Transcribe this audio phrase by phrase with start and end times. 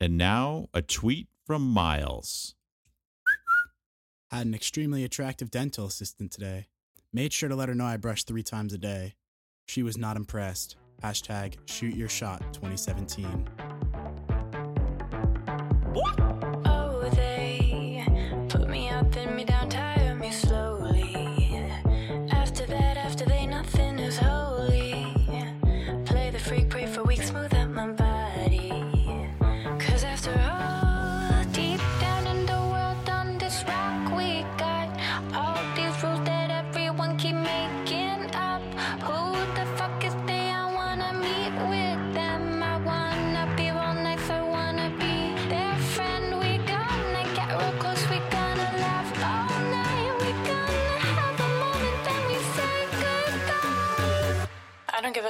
[0.00, 2.54] And now a tweet from Miles.
[4.30, 6.66] Had an extremely attractive dental assistant today.
[7.12, 9.14] Made sure to let her know I brush three times a day.
[9.66, 10.76] She was not impressed.
[11.02, 13.48] Hashtag shoot your shot 2017.
[15.96, 16.33] Oh,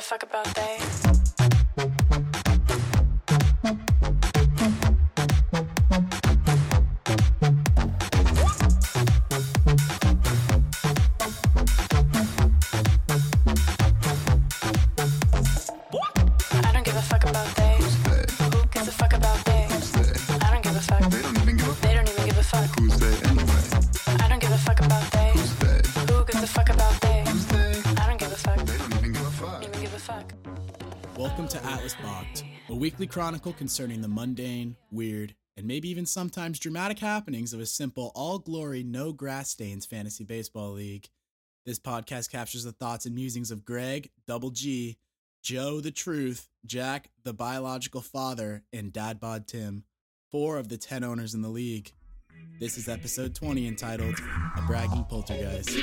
[0.05, 0.54] fuck about
[33.05, 38.11] weekly chronicle concerning the mundane, weird, and maybe even sometimes dramatic happenings of a simple,
[38.15, 41.07] all glory, no grass stains fantasy baseball league.
[41.67, 44.97] This podcast captures the thoughts and musings of Greg, Double G,
[45.43, 49.85] Joe the Truth, Jack the biological father, and Dad Bod Tim,
[50.31, 51.93] four of the 10 owners in the league.
[52.59, 54.19] This is episode 20 entitled
[54.57, 55.79] A Bragging Poltergeist.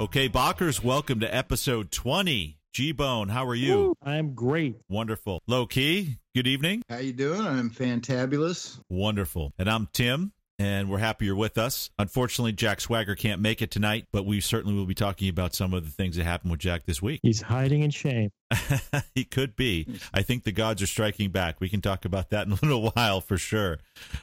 [0.00, 2.58] Okay, Bockers, welcome to episode 20.
[2.72, 3.94] G Bone, how are you?
[4.02, 4.76] I'm great.
[4.88, 5.40] Wonderful.
[5.46, 6.82] Low key, good evening.
[6.88, 7.40] How you doing?
[7.40, 8.80] I'm fantabulous.
[8.88, 9.52] Wonderful.
[9.58, 11.90] And I'm Tim, and we're happy you're with us.
[11.98, 15.72] Unfortunately, Jack Swagger can't make it tonight, but we certainly will be talking about some
[15.72, 17.20] of the things that happened with Jack this week.
[17.22, 18.30] He's hiding in shame.
[19.14, 19.86] he could be.
[20.12, 21.60] I think the gods are striking back.
[21.60, 23.78] We can talk about that in a little while for sure.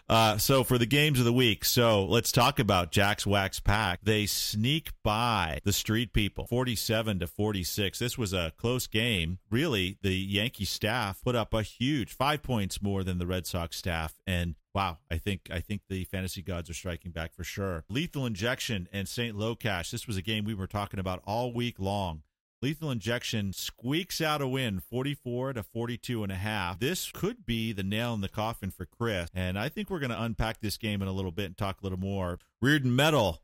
[0.09, 3.99] Uh, so for the games of the week, so let's talk about Jack's Wax Pack.
[4.03, 7.99] They sneak by the Street People, forty-seven to forty-six.
[7.99, 9.39] This was a close game.
[9.51, 13.77] Really, the Yankee staff put up a huge five points more than the Red Sox
[13.77, 17.85] staff, and Wow, I think I think the fantasy gods are striking back for sure.
[17.89, 19.33] Lethal Injection and St.
[19.33, 19.89] Locash.
[19.89, 22.23] This was a game we were talking about all week long.
[22.61, 26.79] Lethal Injection squeaks out a win 44 to 42 and a half.
[26.79, 29.29] This could be the nail in the coffin for Chris.
[29.33, 31.79] And I think we're going to unpack this game in a little bit and talk
[31.79, 32.39] a little more.
[32.61, 33.41] Reardon Metal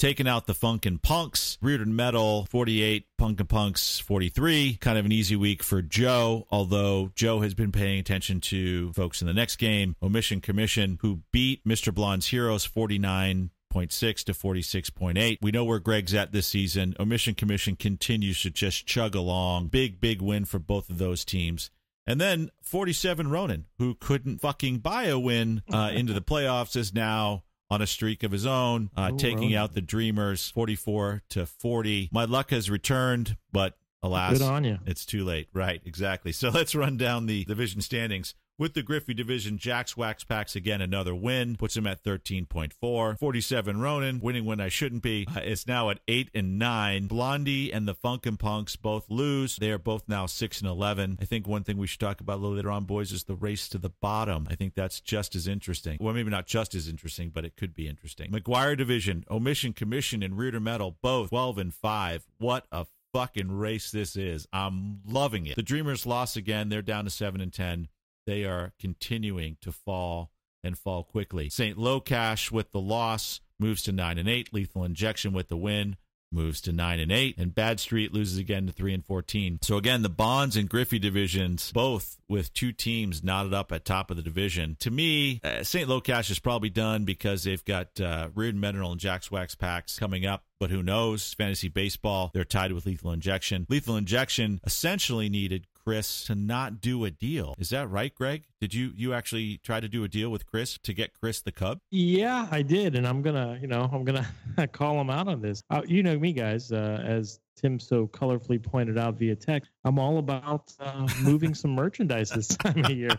[0.00, 1.58] taking out the Funkin' Punks.
[1.60, 4.78] Reardon Metal 48, Punkin' Punks 43.
[4.80, 9.20] Kind of an easy week for Joe, although Joe has been paying attention to folks
[9.20, 9.94] in the next game.
[10.02, 11.94] Omission Commission, who beat Mr.
[11.94, 15.38] Blonde's Heroes 49 0.6 to 46.8.
[15.40, 16.96] We know where Greg's at this season.
[16.98, 19.68] Omission Commission continues to just chug along.
[19.68, 21.70] Big, big win for both of those teams.
[22.04, 26.92] And then 47 Ronan, who couldn't fucking buy a win uh, into the playoffs, is
[26.92, 31.46] now on a streak of his own, uh, Ooh, taking out the Dreamers 44 to
[31.46, 32.08] 40.
[32.12, 34.78] My luck has returned, but alas, Good on you.
[34.86, 35.48] it's too late.
[35.52, 36.32] Right, exactly.
[36.32, 38.34] So let's run down the division standings.
[38.60, 43.18] With the Griffey division, Jack's Wax Packs again another win, puts him at 13.4.
[43.18, 47.06] 47 Ronan, winning when I shouldn't be, uh, is now at 8 and 9.
[47.06, 49.56] Blondie and the Funkin' Punks both lose.
[49.56, 51.16] They are both now 6 and 11.
[51.22, 53.34] I think one thing we should talk about a little later on, boys, is the
[53.34, 54.46] race to the bottom.
[54.50, 55.96] I think that's just as interesting.
[55.98, 58.30] Well, maybe not just as interesting, but it could be interesting.
[58.30, 62.26] McGwire division, Omission Commission and Reardon Metal, both 12 and 5.
[62.36, 62.84] What a
[63.14, 64.46] fucking race this is.
[64.52, 65.56] I'm loving it.
[65.56, 66.68] The Dreamers lost again.
[66.68, 67.88] They're down to 7 and 10.
[68.26, 70.30] They are continuing to fall
[70.62, 71.48] and fall quickly.
[71.48, 71.76] St.
[71.76, 74.52] Locash with the loss moves to 9 and 8.
[74.52, 75.96] Lethal Injection with the win
[76.32, 79.58] moves to 9 and 8 and Bad Street loses again to 3 and 14.
[79.62, 84.10] So again, the Bonds and Griffey divisions both with two teams knotted up at top
[84.10, 84.76] of the division.
[84.80, 85.88] To me, uh, St.
[85.88, 90.24] Locash is probably done because they've got uh, Reardon Mineral and Jack's Wax packs coming
[90.24, 90.44] up.
[90.60, 91.32] But who knows?
[91.32, 93.66] Fantasy baseball, they're tied with Lethal Injection.
[93.70, 97.54] Lethal Injection essentially needed Chris to not do a deal.
[97.58, 98.44] Is that right, Greg?
[98.60, 101.50] Did you you actually try to do a deal with Chris to get Chris the
[101.50, 101.80] Cub?
[101.90, 104.26] Yeah, I did, and I'm gonna, you know, I'm gonna
[104.72, 105.62] call him out on this.
[105.70, 106.70] Uh, you know me, guys.
[106.70, 111.70] Uh, as Tim so colorfully pointed out via text, I'm all about uh, moving some
[111.74, 113.18] merchandise this time of year.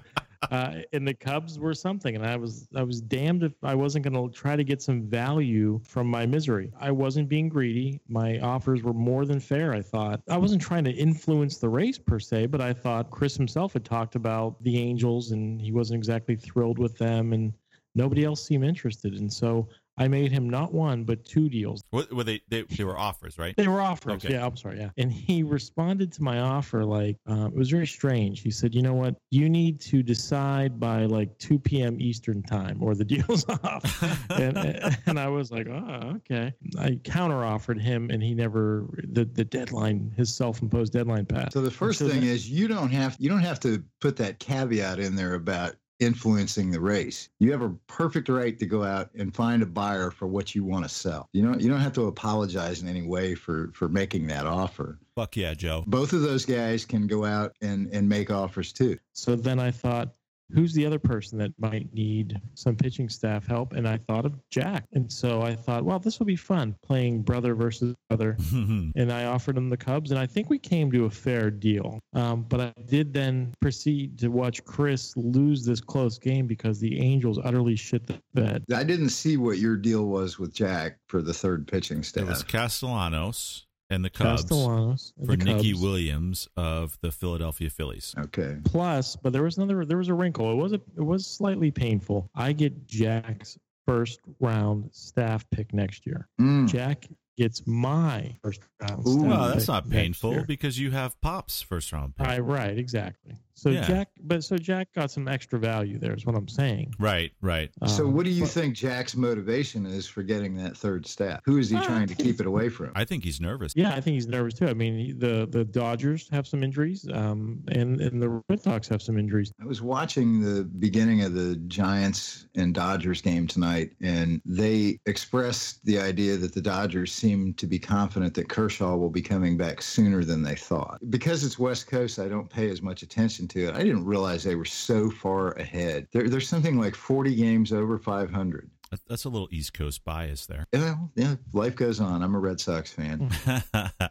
[0.49, 4.03] Uh, and the Cubs were something, and I was I was damned if I wasn't
[4.03, 6.71] going to try to get some value from my misery.
[6.79, 8.01] I wasn't being greedy.
[8.07, 9.71] My offers were more than fair.
[9.71, 13.38] I thought I wasn't trying to influence the race per se, but I thought Chris
[13.38, 17.53] himself had talked about the Angels, and he wasn't exactly thrilled with them, and
[17.94, 19.13] nobody else seemed interested.
[19.13, 21.83] And so I made him not one but two deals.
[21.91, 22.41] What were they?
[22.49, 23.55] They, they were offers, right?
[23.57, 24.13] They were offers.
[24.25, 24.33] Okay.
[24.33, 24.79] Yeah, I'm sorry.
[24.79, 24.89] Yeah.
[24.97, 28.41] And he responded to my offer like, uh, it was very strange.
[28.41, 29.15] He said, you know what?
[29.29, 31.99] You need to decide by like 2 p.m.
[31.99, 34.03] Eastern time or the deal's off.
[34.31, 34.57] and,
[35.05, 36.53] and I was like, oh, okay.
[36.79, 41.53] I counter offered him and he never, the, the deadline, his self imposed deadline passed.
[41.53, 44.15] So the first So thing then- is you don't have you don't have to put
[44.17, 47.30] that caveat in there about influencing the race.
[47.39, 50.63] You have a perfect right to go out and find a buyer for what you
[50.63, 51.30] want to sell.
[51.33, 55.00] You don't you don't have to apologize in any way for for making that offer.
[55.15, 55.83] Fuck yeah, Joe.
[55.88, 58.98] Both of those guys can go out and and make offers too.
[59.13, 60.13] So then I thought,
[60.53, 63.74] who's the other person that might need some pitching staff help?
[63.74, 64.86] And I thought of Jack.
[64.94, 68.38] And so I thought, well, this will be fun playing brother versus brother.
[68.51, 72.00] and I offered him the Cubs, and I think we came to a fair deal.
[72.13, 77.00] Um, but I did then proceed to watch Chris lose this close game because the
[77.00, 78.63] Angels utterly shit the bed.
[78.74, 82.24] I didn't see what your deal was with Jack for the third pitching staff.
[82.24, 82.30] it staff.
[82.30, 85.83] was Castellanos and the Cubs Castellanos and for the Nicky Cubs.
[85.83, 88.15] Williams of the Philadelphia Phillies.
[88.17, 88.57] okay.
[88.63, 89.85] Plus, but there was another.
[89.85, 90.51] There was a wrinkle.
[90.51, 92.29] It was a, it was slightly painful.
[92.33, 96.27] I get Jack's first round staff pick next year.
[96.39, 96.67] Mm.
[96.67, 97.07] Jack
[97.38, 99.07] gets my first round.
[99.07, 99.11] Ooh.
[99.11, 102.27] staff Well, that's pick not painful because you have Pop's first round pick.
[102.27, 103.35] Right, right, exactly.
[103.61, 103.85] So Yeah.
[103.85, 106.15] Jack, but so Jack got some extra value there.
[106.15, 106.95] Is what I'm saying.
[106.97, 107.69] Right, right.
[107.85, 111.41] So Um, what do you but- think Jack's motivation is for getting that third staff?
[111.45, 112.89] Who is he Ah, trying to keep it away from?
[112.95, 113.73] I think he's nervous.
[113.75, 114.65] Yeah, I think he's nervous too.
[114.67, 118.99] I mean, the the Dodgers have some injuries, um, and and the Red Sox have
[119.03, 119.53] some injuries.
[119.61, 125.85] I was watching the beginning of the Giants and Dodgers game tonight, and they expressed
[125.85, 129.83] the idea that the Dodgers seem to be confident that Kershaw will be coming back
[129.83, 130.97] sooner than they thought.
[131.11, 133.75] Because it's West Coast, I don't pay as much attention to it.
[133.75, 136.07] I didn't realize they were so far ahead.
[136.12, 138.69] There, there's something like 40 games over 500.
[139.07, 140.65] That's a little East Coast bias there.
[140.74, 142.21] Well, yeah, life goes on.
[142.21, 143.31] I'm a Red Sox fan.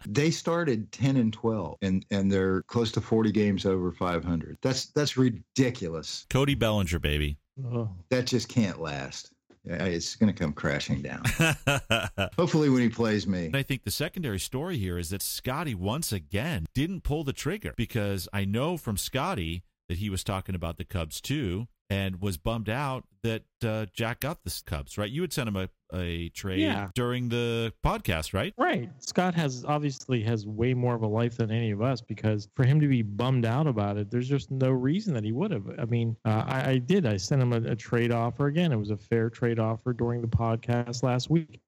[0.07, 4.57] They started 10 and 12 and and they're close to 40 games over 500.
[4.63, 6.27] That's that's ridiculous.
[6.31, 7.37] Cody Bellinger, baby.
[7.63, 9.31] Oh, That just can't last.
[9.65, 11.23] It's going to come crashing down.
[12.37, 13.47] Hopefully when he plays me.
[13.47, 17.33] And I think the secondary story here is that Scotty once again didn't pull the
[17.33, 22.21] trigger because I know from Scotty that he was talking about the Cubs too and
[22.23, 25.11] was bummed out that uh, Jack got the Cubs, right?
[25.11, 26.89] You had sent him a, a trade Yeah.
[26.95, 28.55] during the podcast, right?
[28.57, 28.89] right.
[28.99, 32.65] Scott has obviously has way more of a life than any of us because for
[32.65, 35.65] him to be bummed out about it, there's just no reason that he would have.
[35.79, 37.05] I mean, uh, I, I did.
[37.07, 38.71] I sent him a, a trade offer again.
[38.73, 41.61] It was a fair trade offer during the podcast last week,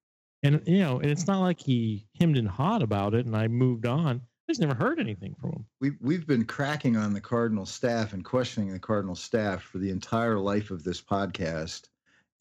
[0.45, 3.49] and you know, and it's not like he hemmed and hawed about it, and I
[3.49, 4.23] moved on.
[4.49, 5.67] I just never heard anything from him.
[5.81, 9.91] We we've been cracking on the Cardinal staff and questioning the Cardinal staff for the
[9.91, 11.89] entire life of this podcast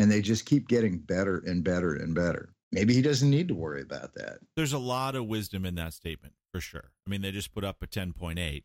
[0.01, 2.55] and they just keep getting better and better and better.
[2.71, 4.39] Maybe he doesn't need to worry about that.
[4.55, 6.91] There's a lot of wisdom in that statement for sure.
[7.05, 8.63] I mean, they just put up a 10.8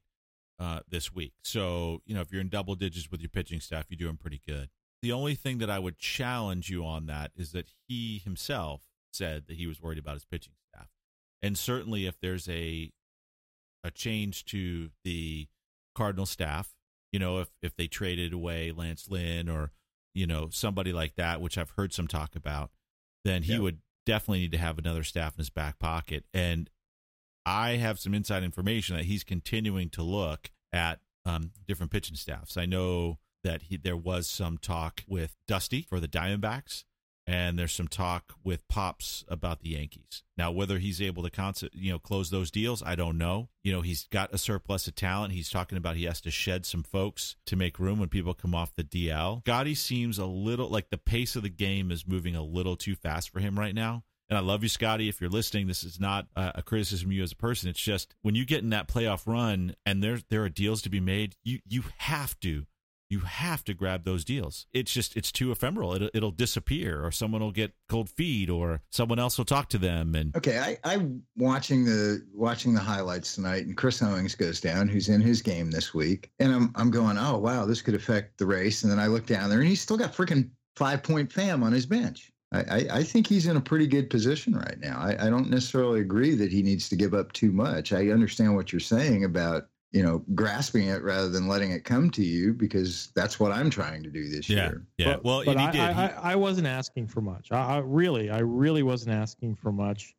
[0.59, 1.35] uh, this week.
[1.43, 4.40] So, you know, if you're in double digits with your pitching staff, you're doing pretty
[4.47, 4.71] good.
[5.02, 9.45] The only thing that I would challenge you on that is that he himself said
[9.49, 10.88] that he was worried about his pitching staff.
[11.43, 12.93] And certainly if there's a
[13.87, 15.49] a change to the
[15.95, 16.75] Cardinal staff,
[17.12, 19.73] you know, if if they traded away Lance Lynn or,
[20.14, 22.71] you know, somebody like that, which I've heard some talk about,
[23.25, 23.61] then he Yeah.
[23.61, 26.25] would definitely need to have another staff in his back pocket.
[26.35, 26.69] And
[27.45, 32.57] I have some inside information that he's continuing to look at um, different pitching staffs.
[32.57, 36.85] I know that he, there was some talk with Dusty for the Diamondbacks,
[37.26, 40.23] and there's some talk with Pops about the Yankees.
[40.38, 43.49] Now, whether he's able to you know close those deals, I don't know.
[43.64, 45.33] You know, he's got a surplus of talent.
[45.33, 48.54] He's talking about he has to shed some folks to make room when people come
[48.54, 49.40] off the DL.
[49.40, 52.95] Scotty seems a little like the pace of the game is moving a little too
[52.95, 54.04] fast for him right now.
[54.28, 55.09] And I love you, Scotty.
[55.09, 57.68] If you're listening, this is not a criticism of you as a person.
[57.71, 60.90] It's just when you get in that playoff run and there there are deals to
[60.90, 62.66] be made, you you have to
[63.09, 64.67] you have to grab those deals.
[64.73, 65.95] It's just it's too ephemeral.
[65.95, 69.79] It'll, it'll disappear, or someone will get cold feet, or someone else will talk to
[69.79, 70.15] them.
[70.15, 74.89] And Okay, I, I'm watching the watching the highlights tonight, and Chris Owings goes down,
[74.89, 78.39] who's in his game this week, and I'm I'm going, oh wow, this could affect
[78.39, 78.83] the race.
[78.83, 81.73] And then I look down there, and he's still got freaking five point fam on
[81.73, 82.33] his bench.
[82.53, 84.99] I, I, think he's in a pretty good position right now.
[84.99, 87.93] I, I don't necessarily agree that he needs to give up too much.
[87.93, 92.11] I understand what you're saying about you know grasping it rather than letting it come
[92.11, 94.87] to you because that's what I'm trying to do this yeah, year.
[94.99, 95.12] yeah.
[95.14, 95.81] But- well, but he I, did.
[95.81, 97.52] I, He- I, I wasn't asking for much.
[97.52, 100.14] I, I really, I really wasn't asking for much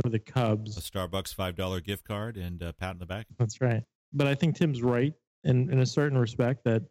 [0.00, 0.76] for the Cubs.
[0.76, 3.26] a Starbucks five dollar gift card and a pat in the back.
[3.38, 3.82] That's right.
[4.12, 5.12] But I think Tim's right
[5.44, 6.82] in, in a certain respect that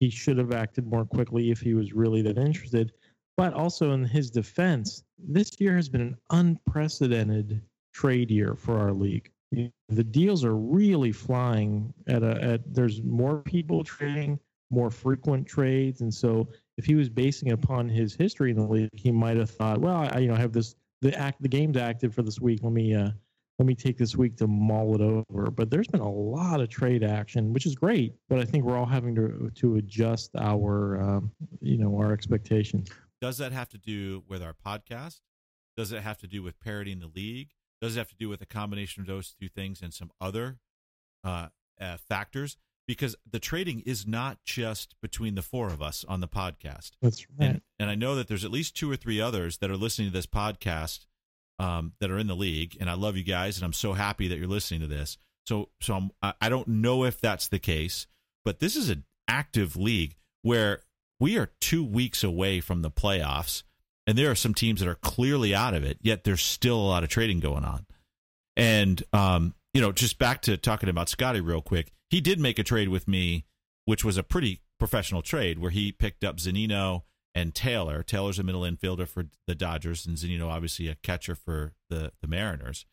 [0.00, 2.92] he should have acted more quickly if he was really that interested.
[3.36, 7.62] But also in his defense, this year has been an unprecedented
[7.94, 9.30] trade year for our league.
[9.52, 14.38] The deals are really flying at a at there's more people trading,
[14.70, 18.90] more frequent trades, and so if he was basing upon his history in the league,
[18.94, 22.14] he might have thought, well, I you know have this the act the game's active
[22.14, 22.60] for this week.
[22.62, 23.10] Let me uh
[23.58, 25.50] let me take this week to mull it over.
[25.50, 28.14] But there's been a lot of trade action, which is great.
[28.28, 31.30] But I think we're all having to to adjust our um,
[31.60, 32.88] you know our expectations.
[33.20, 35.20] Does that have to do with our podcast?
[35.76, 37.50] Does it have to do with parroting the league?
[37.80, 40.58] Does it have to do with a combination of those two things and some other
[41.24, 41.48] uh,
[41.80, 42.56] uh, factors?
[42.86, 46.92] Because the trading is not just between the four of us on the podcast.
[47.00, 47.50] That's right.
[47.50, 50.08] And, and I know that there's at least two or three others that are listening
[50.08, 51.06] to this podcast
[51.60, 54.28] um, that are in the league, and I love you guys, and I'm so happy
[54.28, 55.18] that you're listening to this.
[55.46, 58.06] So, so I'm, I I don't know if that's the case,
[58.44, 60.82] but this is an active league where
[61.20, 63.62] we are two weeks away from the playoffs,
[64.06, 65.98] and there are some teams that are clearly out of it.
[66.00, 67.86] Yet there's still a lot of trading going on,
[68.56, 71.92] and um, you know, just back to talking about Scotty real quick.
[72.08, 73.46] He did make a trade with me,
[73.84, 77.02] which was a pretty professional trade, where he picked up Zunino
[77.34, 78.02] and Taylor.
[78.02, 82.28] Taylor's a middle infielder for the Dodgers, and Zunino obviously a catcher for the the
[82.28, 82.86] Mariners.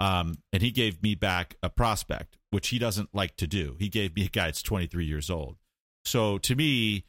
[0.00, 3.76] Um, and he gave me back a prospect, which he doesn't like to do.
[3.78, 5.56] He gave me a guy that's 23 years old.
[6.04, 7.04] So to me,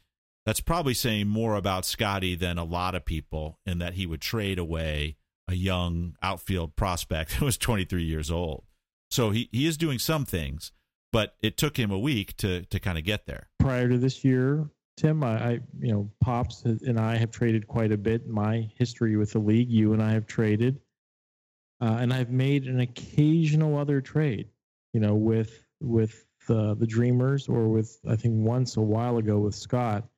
[0.50, 4.20] that's probably saying more about Scotty than a lot of people, in that he would
[4.20, 5.14] trade away
[5.46, 8.64] a young outfield prospect who was 23 years old.
[9.12, 10.72] So he, he is doing some things,
[11.12, 13.48] but it took him a week to to kind of get there.
[13.60, 17.92] prior to this year, Tim, I, I you know, Pops and I have traded quite
[17.92, 18.24] a bit.
[18.24, 20.80] In my history with the league, you and I have traded,
[21.80, 24.48] uh, and I've made an occasional other trade,
[24.94, 29.38] you know, with with uh, the Dreamers or with I think once a while ago
[29.38, 30.08] with Scott.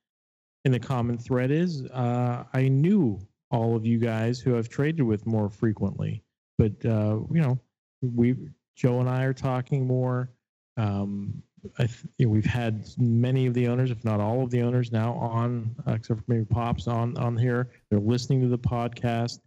[0.65, 3.19] And the common thread is uh, I knew
[3.51, 6.23] all of you guys who I've traded with more frequently,
[6.59, 7.59] but uh, you know,
[8.01, 8.37] we
[8.77, 10.31] Joe and I are talking more.
[10.77, 11.43] Um,
[11.79, 14.63] I th- you know, we've had many of the owners, if not all of the
[14.63, 17.69] owners, now on, uh, except for maybe Pops on on here.
[17.91, 19.39] They're listening to the podcast.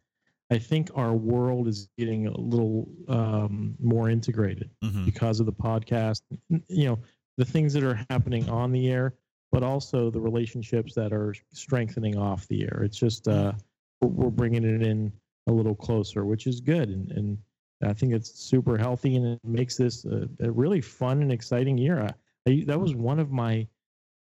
[0.51, 5.05] I think our world is getting a little um, more integrated Mm-hmm.
[5.05, 6.21] because of the podcast.
[6.49, 6.99] You know,
[7.37, 9.15] the things that are happening on the air,
[9.51, 12.81] but also the relationships that are strengthening off the air.
[12.83, 13.53] It's just uh,
[14.01, 15.11] we're, bringing it in
[15.47, 17.37] a little closer, which is good, and, and
[17.83, 21.77] I think it's super healthy, and it makes this a, a really fun and exciting
[21.77, 22.01] year.
[22.01, 23.67] I, I, that was one of my,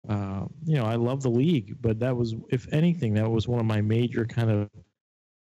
[0.08, 3.60] uh, you know, I love the league, but that was, if anything, that was one
[3.60, 4.70] of my major kind of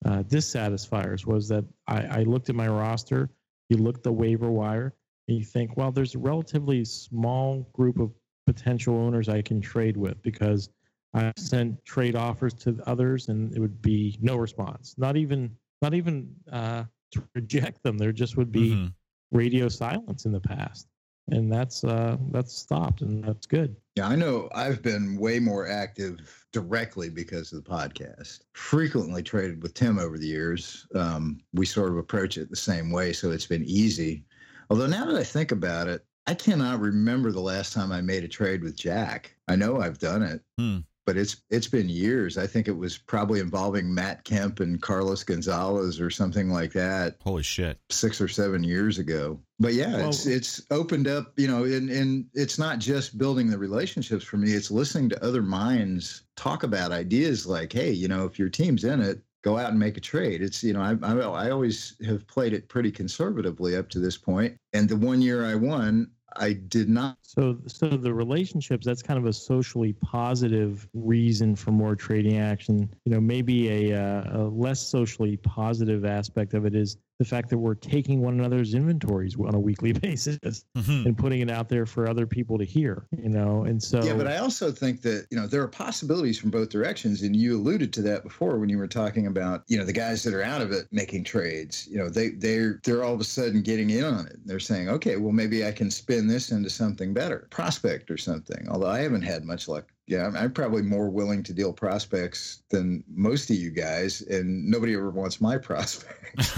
[0.05, 3.29] uh, dissatisfiers was that I, I looked at my roster,
[3.69, 4.93] you look at the waiver wire,
[5.27, 8.11] and you think, well, there's a relatively small group of
[8.45, 10.69] potential owners I can trade with because
[11.13, 14.95] I sent trade offers to others and it would be no response.
[14.97, 17.97] Not even, not even uh, to reject them.
[17.97, 18.93] There just would be Mhm.
[19.31, 20.87] radio silence in the past,
[21.29, 23.75] and that's uh, that's stopped, and that's good.
[23.95, 28.41] Yeah, I know I've been way more active directly because of the podcast.
[28.53, 30.87] Frequently traded with Tim over the years.
[30.95, 34.25] Um, we sort of approach it the same way, so it's been easy.
[34.71, 38.23] Although now that I think about it, I cannot remember the last time I made
[38.23, 39.35] a trade with Jack.
[39.47, 40.77] I know I've done it, Hmm.
[41.05, 42.37] but it's it's been years.
[42.37, 47.17] I think it was probably involving Matt Kemp and Carlos Gonzalez or something like that
[47.21, 47.77] Holy shit!
[47.89, 49.37] six or seven years ago.
[49.59, 53.49] But yeah, Well- it's it's opened up, you know, and and it's not just building
[53.49, 54.53] the relationships for me.
[54.53, 58.85] It's listening to other minds talk about ideas like, hey, you know, if your team's
[58.85, 60.41] in it, go out and make a trade.
[60.41, 64.17] It's you know, I I, I always have played it pretty conservatively up to this
[64.17, 67.17] point, and the one year I won, I did not.
[67.21, 72.93] So, so the relationships that's kind of a socially positive reason for more trading action.
[73.05, 77.49] You know, maybe a, uh, a less socially positive aspect of it is the fact
[77.49, 81.05] that we're taking one another's inventories on a weekly basis Mhm.
[81.05, 83.05] and putting it out there for other people to hear.
[83.17, 86.37] You know, and so Yeah, but I also think that, you know, there are possibilities
[86.37, 87.21] from both directions.
[87.21, 90.23] And you alluded to that before when you were talking about, you know, the guys
[90.23, 91.87] that are out of it making trades.
[91.89, 94.37] You know, they they're they're all of a sudden getting in on it.
[94.45, 97.47] They're saying, okay, well maybe I can spin this into something better.
[97.51, 98.67] Prospect or something.
[98.69, 99.92] Although I haven't had much luck.
[100.05, 104.65] Yeah, I'm, I'm probably more willing to deal prospects than most of you guys, and
[104.69, 106.53] nobody ever wants my prospects.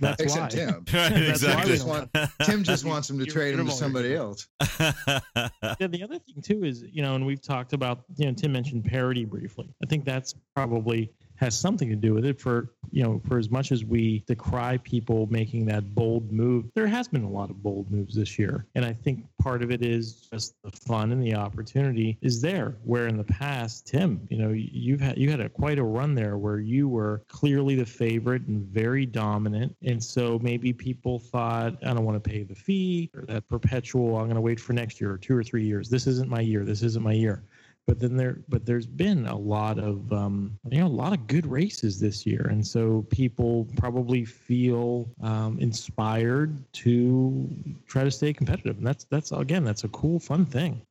[0.00, 0.48] that's Except why.
[0.48, 0.84] Tim.
[0.92, 1.72] Right, That's why exactly.
[1.72, 2.10] Just want-
[2.42, 4.48] Tim just wants him to You're trade him to somebody else.
[4.80, 8.52] Yeah, the other thing too is, you know, and we've talked about, you know, Tim
[8.52, 9.72] mentioned parity briefly.
[9.82, 13.50] I think that's probably has something to do with it for, you know, for as
[13.50, 17.62] much as we decry people making that bold move, there has been a lot of
[17.62, 18.66] bold moves this year.
[18.74, 22.76] And I think part of it is just the fun and the opportunity is there.
[22.84, 26.14] Where in the past, Tim, you know, you've had you had a quite a run
[26.14, 29.76] there where you were clearly the favorite and very dominant.
[29.82, 34.16] And so maybe people thought, I don't want to pay the fee or that perpetual,
[34.16, 35.88] I'm going to wait for next year or two or three years.
[35.88, 36.64] This isn't my year.
[36.64, 37.44] This isn't my year.
[37.86, 41.26] But then there, but there's been a lot of, um, you know, a lot of
[41.28, 47.48] good races this year, and so people probably feel um, inspired to
[47.86, 50.82] try to stay competitive, and that's that's again, that's a cool, fun thing.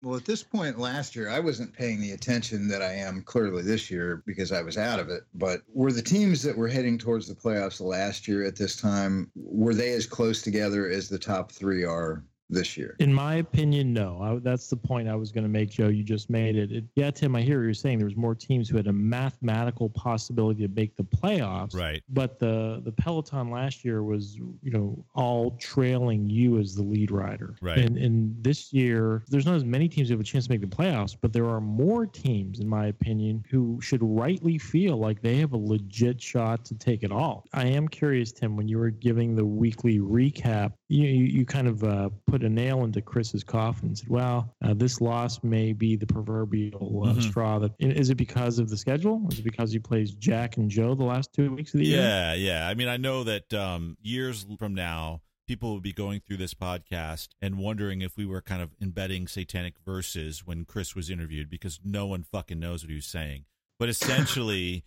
[0.00, 3.62] Well, at this point last year, I wasn't paying the attention that I am clearly
[3.62, 5.24] this year because I was out of it.
[5.34, 9.28] But were the teams that were heading towards the playoffs last year at this time,
[9.34, 12.96] were they as close together as the top three are this year?
[12.98, 14.20] In my opinion, no.
[14.22, 15.88] I, that's the point I was going to make, Joe.
[15.88, 16.72] You just made it.
[16.72, 16.84] it.
[16.94, 17.98] Yeah, Tim, I hear what you're saying.
[17.98, 21.74] There was more teams who had a mathematical possibility to make the playoffs.
[21.74, 22.02] right.
[22.08, 27.10] But the the peloton last year was, you know, all trailing you as the lead
[27.10, 27.54] rider.
[27.60, 27.78] Right.
[27.78, 30.60] And and this year, there's not as many teams who have a chance to make
[30.60, 35.20] the playoffs, but there are more teams, in my opinion, who should rightly feel like
[35.22, 37.44] they have a legit shot to take it all.
[37.52, 41.68] I am curious, Tim, when you were giving the weekly recap, you you, you kind
[41.68, 45.72] of uh, put a nail into Chris's coffin and said, "Well, uh, this loss may
[45.72, 47.22] be the proverbial uh, Mhm.
[47.22, 49.26] straw." That is it because of the schedule?
[49.30, 52.00] Is it because he plays Jack and Joe the last two weeks of the year?
[52.00, 52.68] Yeah, yeah.
[52.68, 56.52] I mean, I know that um, years from now, people will be going through this
[56.54, 61.48] podcast and wondering if we were kind of embedding satanic verses when Chris was interviewed
[61.48, 63.44] because no one fucking knows what he was saying.
[63.78, 64.84] But essentially,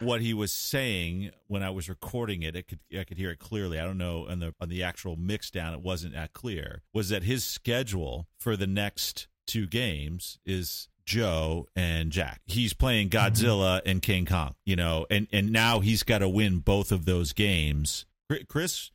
[0.00, 3.38] what he was saying when I was recording it, it could I could hear it
[3.38, 3.78] clearly.
[3.78, 6.82] I don't know on the on the actual mix down, it wasn't that clear.
[6.92, 12.40] Was that his schedule for the next two games is Joe and Jack.
[12.46, 13.88] He's playing Godzilla mm-hmm.
[13.88, 17.32] and King Kong, you know, and and now he's got to win both of those
[17.32, 18.06] games.
[18.48, 18.92] Chris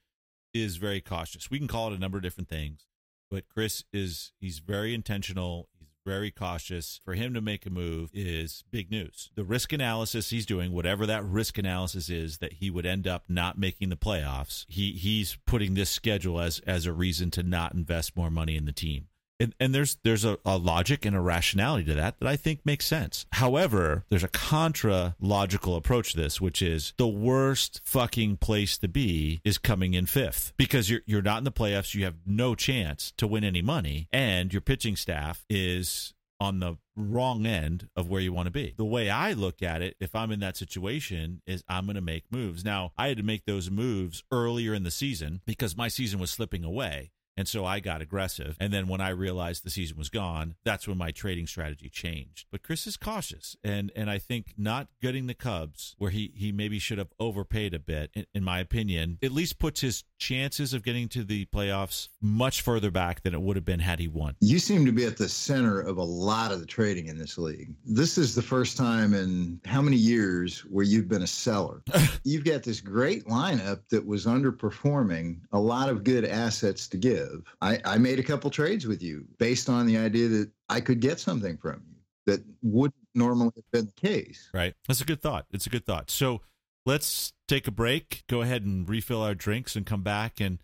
[0.54, 1.52] is very cautious.
[1.52, 2.88] We can call it a number of different things,
[3.30, 5.68] but Chris is he's very intentional.
[6.06, 7.02] Very cautious.
[7.04, 9.32] For him to make a move is big news.
[9.34, 13.24] The risk analysis he's doing, whatever that risk analysis is, that he would end up
[13.28, 14.66] not making the playoffs.
[14.70, 18.66] He he's putting this schedule as as a reason to not invest more money in
[18.66, 19.08] the team.
[19.40, 22.62] And, and there's there's a, a logic and a rationality to that that I think
[22.66, 23.26] makes sense.
[23.34, 28.88] However, there's a contra logical approach to this, which is the worst fucking place to
[28.88, 31.94] be is coming in fifth because you're you're not in the playoffs.
[31.94, 36.78] You have no chance to win any money, and your pitching staff is on the
[36.96, 38.74] wrong end of where you want to be.
[38.78, 42.02] The way I look at it, if I'm in that situation, is I'm going to
[42.02, 42.64] make moves.
[42.66, 46.32] Now, I had to make those moves earlier in the season because my season was
[46.32, 47.12] slipping away.
[47.38, 48.56] And so I got aggressive.
[48.60, 52.48] And then when I realized the season was gone, that's when my trading strategy changed.
[52.52, 53.56] But Chris is cautious.
[53.64, 57.74] And and I think not getting the Cubs, where he, he maybe should have overpaid
[57.74, 61.46] a bit, in, in my opinion, at least puts his chances of getting to the
[61.46, 64.36] playoffs much further back than it would have been had he won.
[64.40, 67.38] You seem to be at the center of a lot of the trading in this
[67.38, 67.74] league.
[67.86, 71.84] This is the first time in how many years where you've been a seller?
[72.24, 77.25] you've got this great lineup that was underperforming, a lot of good assets to give.
[77.62, 81.00] I, I made a couple trades with you based on the idea that I could
[81.00, 84.50] get something from you that wouldn't normally have been the case.
[84.54, 84.74] Right.
[84.88, 85.46] That's a good thought.
[85.52, 86.10] It's a good thought.
[86.10, 86.42] So
[86.86, 90.60] let's take a break, go ahead and refill our drinks and come back and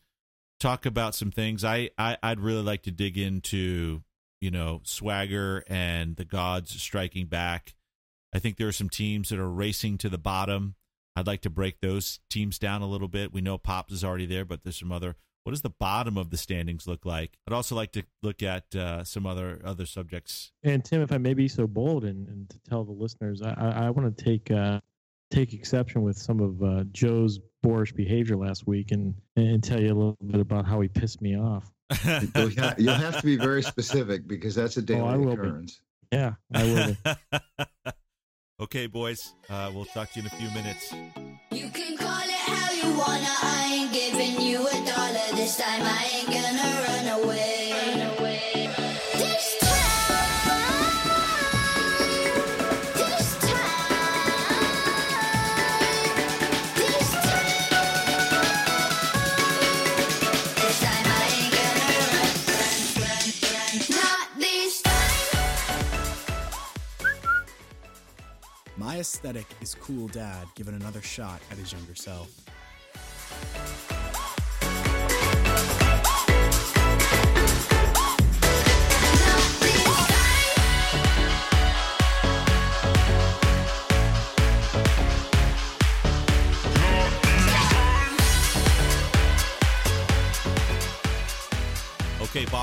[0.59, 1.63] talk about some things.
[1.63, 4.03] I, I I'd really like to dig into,
[4.39, 7.75] you know, swagger and the gods striking back.
[8.33, 10.75] I think there are some teams that are racing to the bottom.
[11.15, 13.33] I'd like to break those teams down a little bit.
[13.33, 16.29] We know Pops is already there, but there's some other what does the bottom of
[16.29, 17.37] the standings look like?
[17.47, 20.51] I'd also like to look at uh, some other other subjects.
[20.63, 23.53] And Tim, if I may be so bold and, and to tell the listeners, I,
[23.57, 24.79] I, I want to take uh,
[25.31, 29.87] take exception with some of uh, Joe's boorish behavior last week and and tell you
[29.87, 31.71] a little bit about how he pissed me off.
[32.05, 35.41] You'll, ha- you'll have to be very specific because that's a daily I will be.
[35.41, 35.81] occurrence.
[36.09, 37.41] Yeah, I will.
[38.61, 39.33] okay, boys.
[39.49, 40.93] Uh, we'll talk to you in a few minutes.
[41.51, 45.00] You can call it how you wanna, I ain't giving you a dollar
[45.41, 45.81] this time.
[45.83, 47.73] I ain't gonna run away.
[63.89, 65.01] Not this time.
[68.77, 72.29] My aesthetic is cool dad giving another shot at his younger self.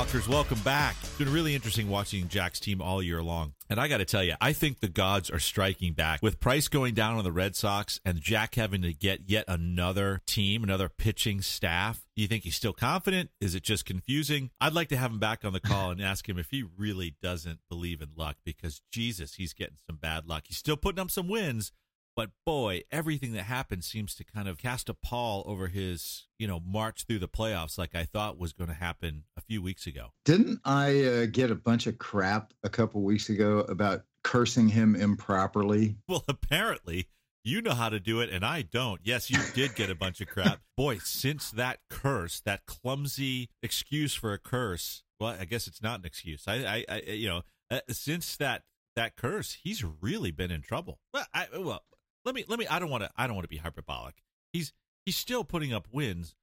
[0.08, 0.96] Welcome back.
[1.02, 3.52] It's been really interesting watching Jack's team all year long.
[3.68, 6.22] And I got to tell you, I think the gods are striking back.
[6.22, 10.22] With Price going down on the Red Sox and Jack having to get yet another
[10.26, 13.30] team, another pitching staff, do you think he's still confident?
[13.40, 14.50] Is it just confusing?
[14.60, 17.14] I'd like to have him back on the call and ask him if he really
[17.22, 20.44] doesn't believe in luck because, Jesus, he's getting some bad luck.
[20.46, 21.70] He's still putting up some wins,
[22.18, 26.48] but boy, everything that happens seems to kind of cast a pall over his, you
[26.48, 29.86] know, march through the playoffs like I thought was going to happen a few weeks
[29.86, 30.08] ago.
[30.24, 34.96] Didn't I uh, get a bunch of crap a couple weeks ago about cursing him
[34.96, 35.94] improperly?
[36.08, 37.06] Well, apparently
[37.44, 39.00] you know how to do it and I don't.
[39.04, 40.58] Yes, you did get a bunch of crap.
[40.76, 46.00] Boy, since that curse, that clumsy excuse for a curse, well, I guess it's not
[46.00, 46.48] an excuse.
[46.48, 48.64] I, I, I you know, uh, since that
[48.96, 50.98] that curse, he's really been in trouble.
[51.14, 51.84] Well, I, well,
[52.28, 52.66] let me let me.
[52.66, 53.10] I don't want to.
[53.16, 54.16] I don't want to be hyperbolic.
[54.52, 54.74] He's
[55.06, 56.34] he's still putting up wins,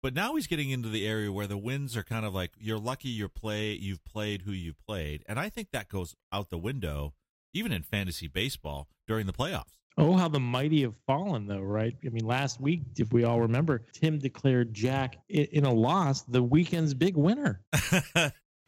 [0.00, 2.78] but now he's getting into the area where the wins are kind of like you're
[2.78, 6.58] lucky you're play you've played who you've played, and I think that goes out the
[6.58, 7.14] window
[7.52, 9.76] even in fantasy baseball during the playoffs.
[9.98, 11.94] Oh, how the mighty have fallen, though, right?
[12.06, 16.42] I mean, last week, if we all remember, Tim declared Jack in a loss the
[16.42, 17.60] weekend's big winner.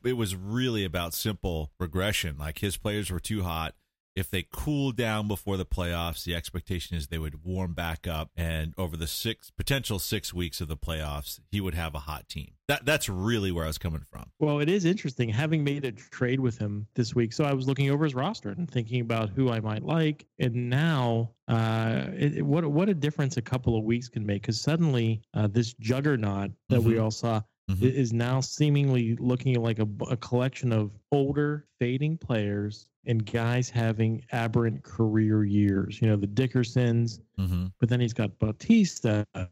[0.04, 2.36] it was really about simple regression.
[2.36, 3.74] Like his players were too hot.
[4.16, 8.30] If they cooled down before the playoffs, the expectation is they would warm back up,
[8.36, 12.28] and over the six potential six weeks of the playoffs, he would have a hot
[12.28, 12.52] team.
[12.68, 14.30] That that's really where I was coming from.
[14.38, 17.32] Well, it is interesting having made a trade with him this week.
[17.32, 20.70] So I was looking over his roster and thinking about who I might like, and
[20.70, 24.42] now uh, it, what what a difference a couple of weeks can make.
[24.42, 27.02] Because suddenly uh, this juggernaut that we Mhm.
[27.02, 27.82] all saw Mhm.
[27.82, 34.24] is now seemingly looking like a, a collection of older, fading players and guys having
[34.32, 36.00] aberrant career years.
[36.00, 37.66] You know, the Dickersons, Mm-hmm.
[37.80, 39.48] but then he's got Bautista, know,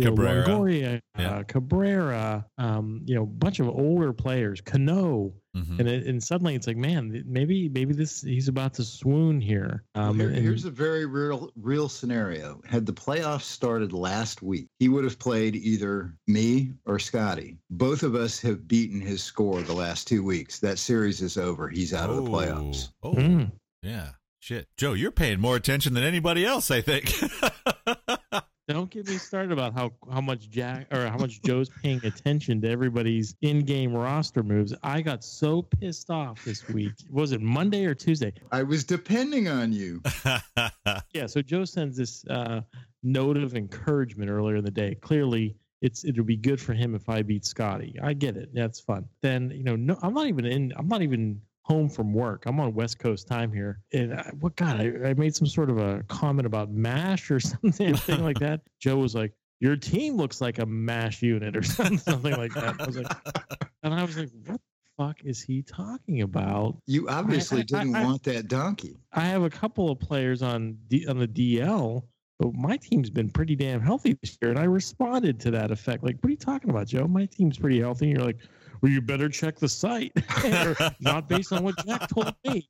[0.00, 0.46] Cabrera.
[0.46, 1.30] Longoria, Yeah.
[1.30, 5.80] uh, Cabrera, um, you know, a bunch of older players, Cano, Mm-hmm.
[5.80, 9.82] and it, and suddenly it's like, man, maybe maybe this he's about to swoon here.
[9.94, 12.60] Well, Um, here- and- here's a very real real scenario.
[12.64, 17.58] Had the playoffs started last week, he would have played either me or Scotty.
[17.70, 20.60] Both of us have beaten his score the last two weeks.
[20.60, 21.68] That series is over.
[21.68, 22.87] He's out of the playoffs.
[23.02, 23.52] Oh, Mm.
[23.82, 24.10] yeah.
[24.40, 26.70] Shit, Joe, you're paying more attention than anybody else.
[26.70, 27.12] I think.
[28.68, 32.60] Don't get me started about how how much Jack or how much Joe's paying attention
[32.60, 34.74] to everybody's in-game roster moves.
[34.82, 36.92] I got so pissed off this week.
[37.10, 38.34] Was it Monday or Tuesday?
[38.52, 40.02] I was depending on you.
[41.14, 41.26] Yeah.
[41.26, 42.60] So Joe sends this uh,
[43.02, 44.94] note of encouragement earlier in the day.
[44.96, 47.96] Clearly, it's it'll be good for him if I beat Scotty.
[48.02, 48.50] I get it.
[48.52, 49.06] That's fun.
[49.22, 50.72] Then you know, no, I'm not even in.
[50.76, 52.44] I'm not even home from work.
[52.46, 53.80] I'm on West Coast time here.
[53.92, 57.38] And I, what God, I, I made some sort of a comment about Mash or
[57.40, 58.62] something, thing like that.
[58.80, 62.80] Joe was like, "Your team looks like a Mash unit" or something, something like that.
[62.80, 63.06] I was like,
[63.82, 67.64] and I was like, "What the fuck is he talking about?" You obviously I- I-
[67.64, 68.96] didn't I- want that donkey.
[69.12, 72.02] I have a couple of players on D, on the DL,
[72.38, 76.02] but my team's been pretty damn healthy this year, and I responded to that effect.
[76.02, 77.06] Like, what are you talking about, Joe?
[77.06, 78.06] My team's pretty healthy.
[78.10, 78.38] And you're like,
[78.80, 80.12] well, you better check the site,
[81.00, 82.68] not based on what Jack told me.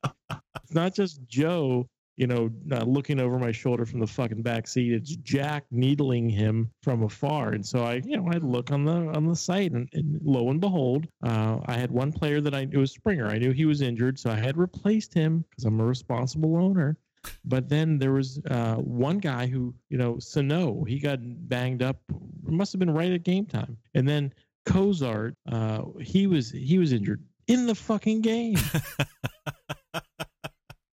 [0.63, 2.51] It's not just Joe, you know,
[2.85, 4.93] looking over my shoulder from the fucking back seat.
[4.93, 9.09] It's Jack needling him from afar, and so I, you know, I look on the
[9.15, 12.61] on the site, and, and lo and behold, uh, I had one player that I
[12.71, 13.29] it was Springer.
[13.29, 16.97] I knew he was injured, so I had replaced him because I'm a responsible owner.
[17.45, 21.19] But then there was uh, one guy who, you know, Sano, he got
[21.49, 22.01] banged up.
[22.11, 23.77] It must have been right at game time.
[23.95, 24.33] And then
[24.69, 28.57] Cozart, uh, he was he was injured in the fucking game.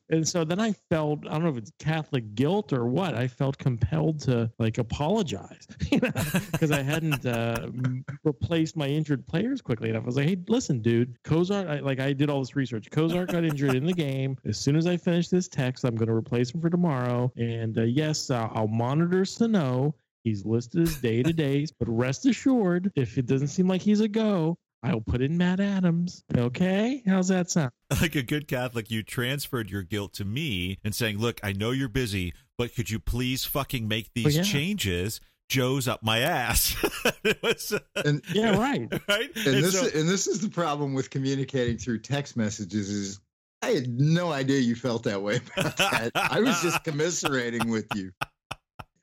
[0.09, 3.15] and so then I felt I don't know if it's Catholic guilt or what.
[3.15, 6.11] I felt compelled to like apologize, you know,
[6.51, 7.69] because I hadn't uh,
[8.23, 10.03] replaced my injured players quickly enough.
[10.03, 12.89] I was like, hey, listen, dude, Cozart, I, like I did all this research.
[12.91, 14.37] Cozart got injured in the game.
[14.45, 17.31] As soon as I finish this text, I'm going to replace him for tomorrow.
[17.35, 19.95] And uh, yes, uh, I'll monitor Sano.
[20.25, 23.99] He's listed as day to days, but rest assured, if it doesn't seem like he's
[23.99, 26.23] a go, I'll put in Matt Adams.
[26.35, 27.69] Okay, how's that sound?
[28.01, 31.69] like a good Catholic, you transferred your guilt to me and saying, "Look, I know
[31.69, 34.41] you're busy, but could you please fucking make oh, these yeah.
[34.43, 36.75] changes?" Joe's up my ass.
[37.43, 38.91] was, uh, And Yeah, right.
[39.07, 39.29] right.
[39.35, 43.19] and this so- and this is the problem with communicating through text messages is
[43.61, 46.11] I had no idea you felt that way about that.
[46.15, 48.11] I was just commiserating with you.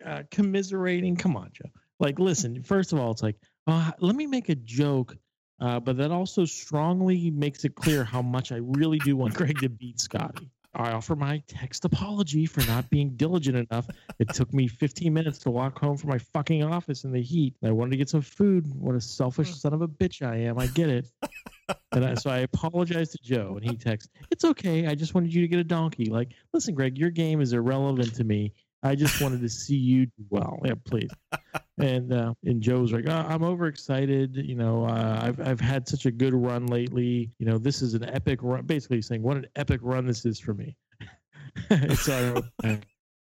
[0.04, 1.16] Uh, commiserating.
[1.16, 1.70] Come on, Joe.
[2.00, 2.62] Like, listen.
[2.62, 3.36] First of all, it's like,
[3.66, 5.16] uh, let me make a joke,
[5.60, 9.58] uh, but that also strongly makes it clear how much I really do want Greg
[9.60, 10.50] to beat Scotty.
[10.74, 13.86] I offer my text apology for not being diligent enough.
[14.18, 17.54] It took me 15 minutes to walk home from my fucking office in the heat.
[17.62, 18.66] I wanted to get some food.
[18.74, 20.58] What a selfish son of a bitch I am.
[20.58, 21.06] I get it.
[21.92, 24.86] And I, so I apologize to Joe, and he texts, "It's okay.
[24.86, 26.06] I just wanted you to get a donkey.
[26.06, 28.52] Like, listen, Greg, your game is irrelevant to me.
[28.82, 30.58] I just wanted to see you do well.
[30.64, 31.10] Yeah, please."
[31.78, 34.36] And uh, and Joe's like, oh, "I'm overexcited.
[34.36, 37.30] You know, uh, I've I've had such a good run lately.
[37.38, 38.66] You know, this is an epic run.
[38.66, 40.76] Basically, saying what an epic run this is for me."
[41.96, 42.78] so I,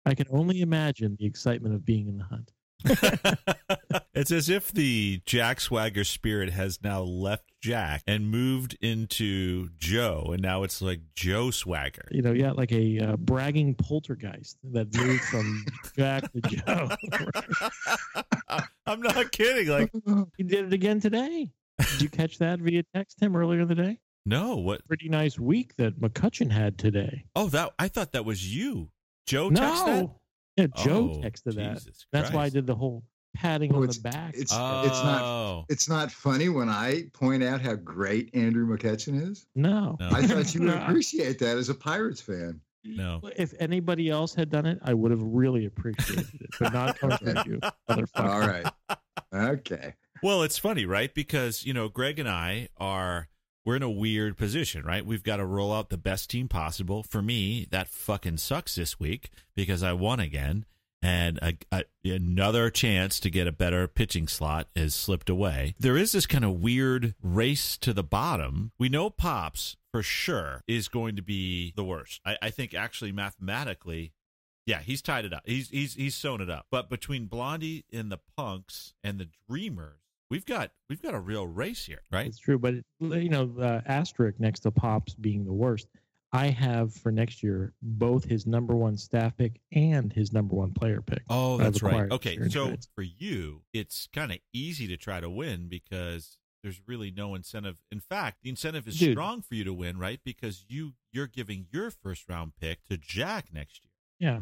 [0.05, 2.53] I can only imagine the excitement of being in the hunt.
[4.15, 10.31] it's as if the Jack Swagger spirit has now left Jack and moved into Joe,
[10.33, 12.07] and now it's like Joe Swagger.
[12.11, 15.65] You know, yeah, like a uh, bragging poltergeist that moved from
[15.97, 16.89] Jack to Joe.
[18.87, 19.69] I'm not kidding.
[19.69, 19.91] Like,
[20.37, 21.51] he did it again today.
[21.79, 23.99] Did you catch that via text him earlier in the day?
[24.27, 24.87] no, what?
[24.87, 27.25] Pretty nice week that McCutchen had today.
[27.35, 28.91] Oh, that I thought that was you.
[29.27, 30.19] Joe no,
[30.59, 31.75] yeah, Joe Oh, texted that.
[31.79, 33.03] Jesus That's why I did the whole
[33.35, 34.35] patting Oh, on the back.
[34.35, 35.65] It's Oh, it's not oh.
[35.69, 39.47] it's not funny when I point out how great Andrew McCutchen is.
[39.55, 40.09] no, No.
[40.11, 40.83] I thought you would No.
[40.83, 42.61] appreciate that as a Pirates fan.
[42.85, 43.21] no.
[43.37, 47.19] If anybody else had done it, I would have really appreciated it, but not coming
[47.19, 48.09] from you, motherfucker.
[48.31, 48.67] All right.
[49.35, 49.95] Okay.
[50.23, 51.13] Well, it's funny, right?
[51.13, 53.29] Because, you know, Greg and I are
[53.67, 55.05] we're in a weird position, right?
[55.05, 57.03] We've got to roll out the best team possible.
[57.03, 60.65] For me, that fucking sucks this week because I won again
[61.03, 65.75] and a, a, another chance to get a better pitching slot has slipped away.
[65.79, 68.71] There is this kind of weird race to the bottom.
[68.79, 72.21] We know Pops for sure is going to be the worst.
[72.25, 74.13] I, I think actually mathematically
[74.67, 75.43] yeah, he's tied it up.
[75.47, 76.67] He's he's he's sewn it up.
[76.71, 81.47] But between Blondie and the Punks and the Dreamers, we've got we've got a real
[81.47, 82.27] race here, right?
[82.27, 85.89] It's true, but you know, uh, asterisk next to Pops being the worst.
[86.33, 90.73] I have for next year both his number one staff pick and his number one
[90.73, 91.23] player pick.
[91.31, 92.11] Oh, that's right.
[92.11, 97.13] Okay, so for you, it's kind of easy to try to win because there's really
[97.13, 97.79] no incentive.
[97.93, 99.13] In fact, the incentive is Dude.
[99.13, 100.21] strong for you to win, right?
[100.25, 103.93] Because you you're giving your first round pick to Jack next year.
[104.19, 104.41] Yeah.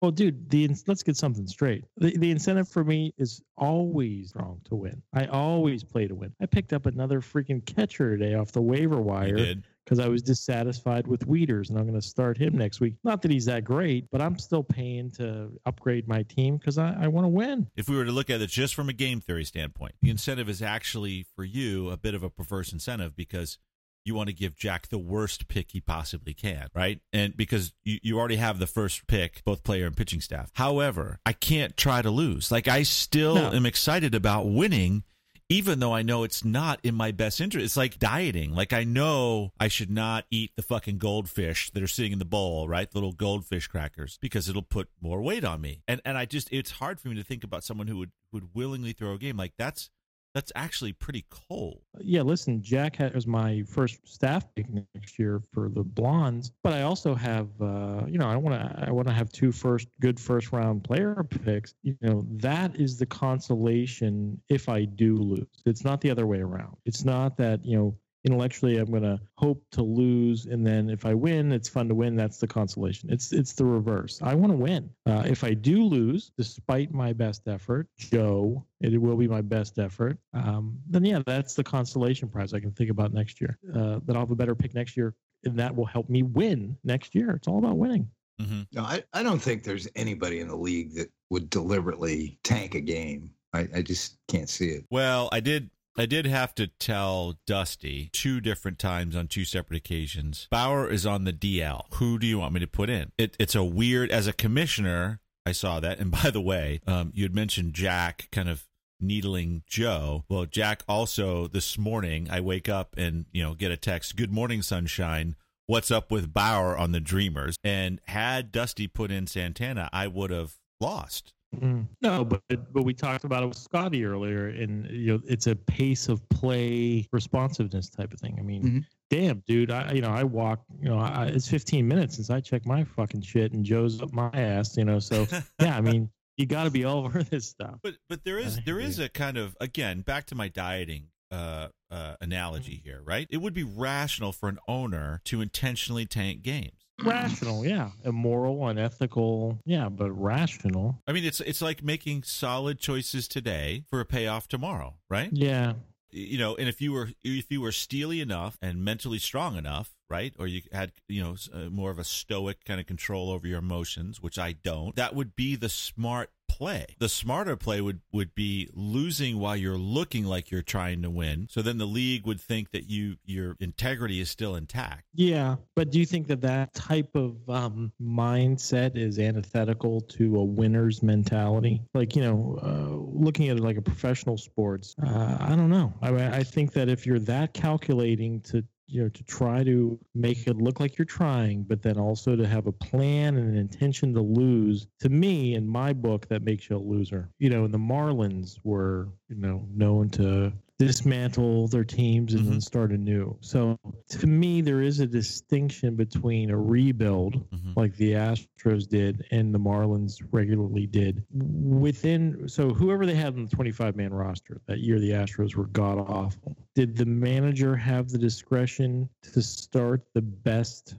[0.00, 1.84] Well, dude, the let's get something straight.
[1.98, 5.02] The, the incentive for me is always strong to win.
[5.12, 6.32] I always play to win.
[6.40, 11.06] I picked up another freaking catcher today off the waiver wire because I was dissatisfied
[11.06, 12.94] with Wieters, and I'm going to start him next week.
[13.04, 16.96] Not that he's that great, but I'm still paying to upgrade my team because I,
[16.98, 17.68] I want to win.
[17.76, 20.48] If we were to look at it just from a game theory standpoint, the incentive
[20.48, 23.58] is actually for you a bit of a perverse incentive because
[24.04, 27.00] you want to give Jack the worst pick he possibly can, right?
[27.12, 30.50] And because you, you already have the first pick, both player and pitching staff.
[30.54, 32.50] However, I can't try to lose.
[32.50, 33.52] Like I still No.
[33.52, 35.04] am excited about winning.
[35.52, 38.54] Even though I know it's not in my best interest, it's like dieting.
[38.54, 42.24] Like I know I should not eat the fucking goldfish that are sitting in the
[42.24, 42.88] bowl, right?
[42.88, 45.82] The little goldfish crackers, because it'll put more weight on me.
[45.88, 48.36] And and I just it's hard for me to think about someone who would who
[48.38, 49.90] would willingly throw a game like that's
[50.34, 51.80] that's actually pretty cold.
[51.98, 56.82] Yeah, listen, Jack has my first staff pick next year for the Blondes, but I
[56.82, 60.20] also have, uh, you know, I want to, I want to have two first good
[60.20, 61.74] first round player picks.
[61.82, 65.46] You know, that is the consolation if I do lose.
[65.66, 66.76] It's not the other way around.
[66.84, 71.06] It's not that you know intellectually I'm going to hope to lose, and then if
[71.06, 72.16] I win, it's fun to win.
[72.16, 73.10] That's the consolation.
[73.10, 74.20] It's it's the reverse.
[74.22, 74.90] I want to win.
[75.06, 79.78] Uh, if I do lose, despite my best effort, Joe, it will be my best
[79.78, 80.18] effort.
[80.34, 83.58] Um, then yeah, that's the consolation prize I can think about next year.
[83.74, 86.76] Uh, that I'll have a better pick next year, and that will help me win
[86.84, 87.30] next year.
[87.30, 88.08] It's all about winning.
[88.40, 88.62] Mm-hmm.
[88.72, 92.80] No, I, I don't think there's anybody in the league that would deliberately tank a
[92.80, 93.30] game.
[93.52, 94.84] I, I just can't see it.
[94.90, 95.70] Well, I did.
[96.00, 100.48] I did have to tell Dusty two different times on two separate occasions.
[100.50, 101.84] Bauer is on the DL.
[101.96, 103.12] Who do you want me to put in?
[103.18, 104.10] It, it's a weird.
[104.10, 105.98] As a commissioner, I saw that.
[105.98, 108.66] And by the way, um, you had mentioned Jack kind of
[108.98, 110.24] needling Joe.
[110.30, 112.28] Well, Jack also this morning.
[112.30, 114.16] I wake up and you know get a text.
[114.16, 115.36] Good morning, sunshine.
[115.66, 117.56] What's up with Bauer on the Dreamers?
[117.62, 121.88] And had Dusty put in Santana, I would have lost Mm.
[122.00, 125.56] No, but but we talked about it with Scotty earlier, and you know it's a
[125.56, 128.36] pace of play responsiveness type of thing.
[128.38, 128.84] I mean, Mhm.
[129.10, 132.40] damn, dude, I you know I walk, you know, I, it's 15 minutes since I
[132.40, 135.00] check my fucking shit, and Joe's up my ass, you know.
[135.00, 135.26] So
[135.60, 137.80] yeah, I mean, you got to be all over this stuff.
[137.82, 140.46] But but there is I there hear is a kind of again back to my
[140.46, 143.26] dieting uh, uh, analogy here, right?
[143.30, 146.86] It would be rational for an owner to intentionally tank games.
[147.04, 153.28] Rational, yeah, immoral, unethical, yeah, but rational, I mean, it's it's like making solid choices
[153.28, 155.30] today for a payoff tomorrow, right?
[155.32, 155.74] yeah.
[156.12, 159.94] You know, and if you were if you were steely enough and mentally strong enough,
[160.08, 163.46] right, or you had you know uh, more of a stoic kind of control over
[163.46, 166.84] your emotions, which I don't, that would be the smart play.
[166.98, 171.48] The smarter play would would be losing while you're looking like you're trying to win.
[171.50, 175.04] So then the league would think that you your integrity is still intact.
[175.14, 180.44] Yeah, but do you think that that type of um, mindset is antithetical to a
[180.44, 181.82] winner's mentality?
[181.94, 185.94] Like, you know, uh, looking at it like a professional sports, uh, I don't know.
[186.02, 190.46] I I think that if you're that calculating to you know to try to make
[190.46, 194.12] it look like you're trying but then also to have a plan and an intention
[194.12, 197.30] to lose to me in my book that makes you a loser.
[197.38, 200.52] You know and the marlins were you know known to
[200.86, 203.36] dismantle their teams and then start anew.
[203.42, 203.78] So
[204.10, 207.76] to me there is a distinction between a rebuild Mhm.
[207.76, 211.22] like the astros did and the marlins regularly did.
[211.32, 215.66] Within so whoever they had in the 25 man roster that year the astros were
[215.66, 216.56] god awful.
[216.74, 220.96] Did the manager have the discretion to start the best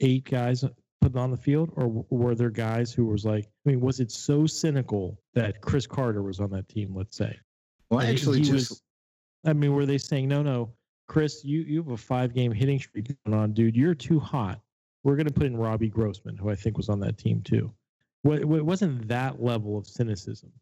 [0.00, 0.64] eight guys
[1.02, 1.70] put on the field?
[1.76, 5.86] Or were there guys who was like i mean was it so cynical that chris
[5.86, 7.36] carter was on that team let's say?
[7.90, 8.82] Well, And actually, just was-
[9.44, 10.72] I mean, were they saying, no, no,
[11.06, 13.76] Chris, you, you have a five game hitting streak going on, dude.
[13.76, 14.60] You're too hot.
[15.04, 17.72] We're going to put in Robbie Grossman, who I think was on that team too.
[18.24, 20.52] It wasn't that level of cynicism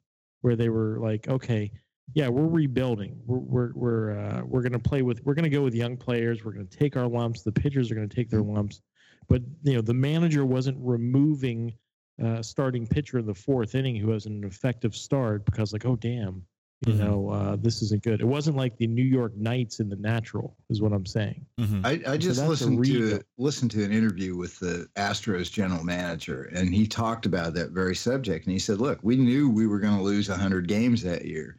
[0.42, 1.72] where they were like, okay,
[2.14, 3.20] yeah, we're rebuilding.
[3.26, 5.96] We're, we're, we're, uh, we're going to play with, we're going to go with young
[5.96, 6.44] players.
[6.44, 7.42] We're going to take our lumps.
[7.42, 8.82] The pitchers are going to take their lumps.
[9.28, 11.74] But, you know, the manager wasn't removing
[12.22, 15.96] uh, starting pitcher in the fourth inning who has an effective start because, like, oh,
[15.96, 16.44] damn,
[16.84, 16.98] you Mhm.
[16.98, 18.20] know, uh, this isn't good.
[18.20, 21.46] It wasn't like the New York Knights in the natural, is what I'm saying.
[21.58, 21.80] Mhm.
[21.84, 23.24] I, I just that's a listened to rebuild.
[23.38, 27.96] listened to an interview with the Astros general manager, and he talked about that very
[27.96, 28.44] subject.
[28.44, 31.56] And he said, "Look, we knew we were going to lose 100 games that year.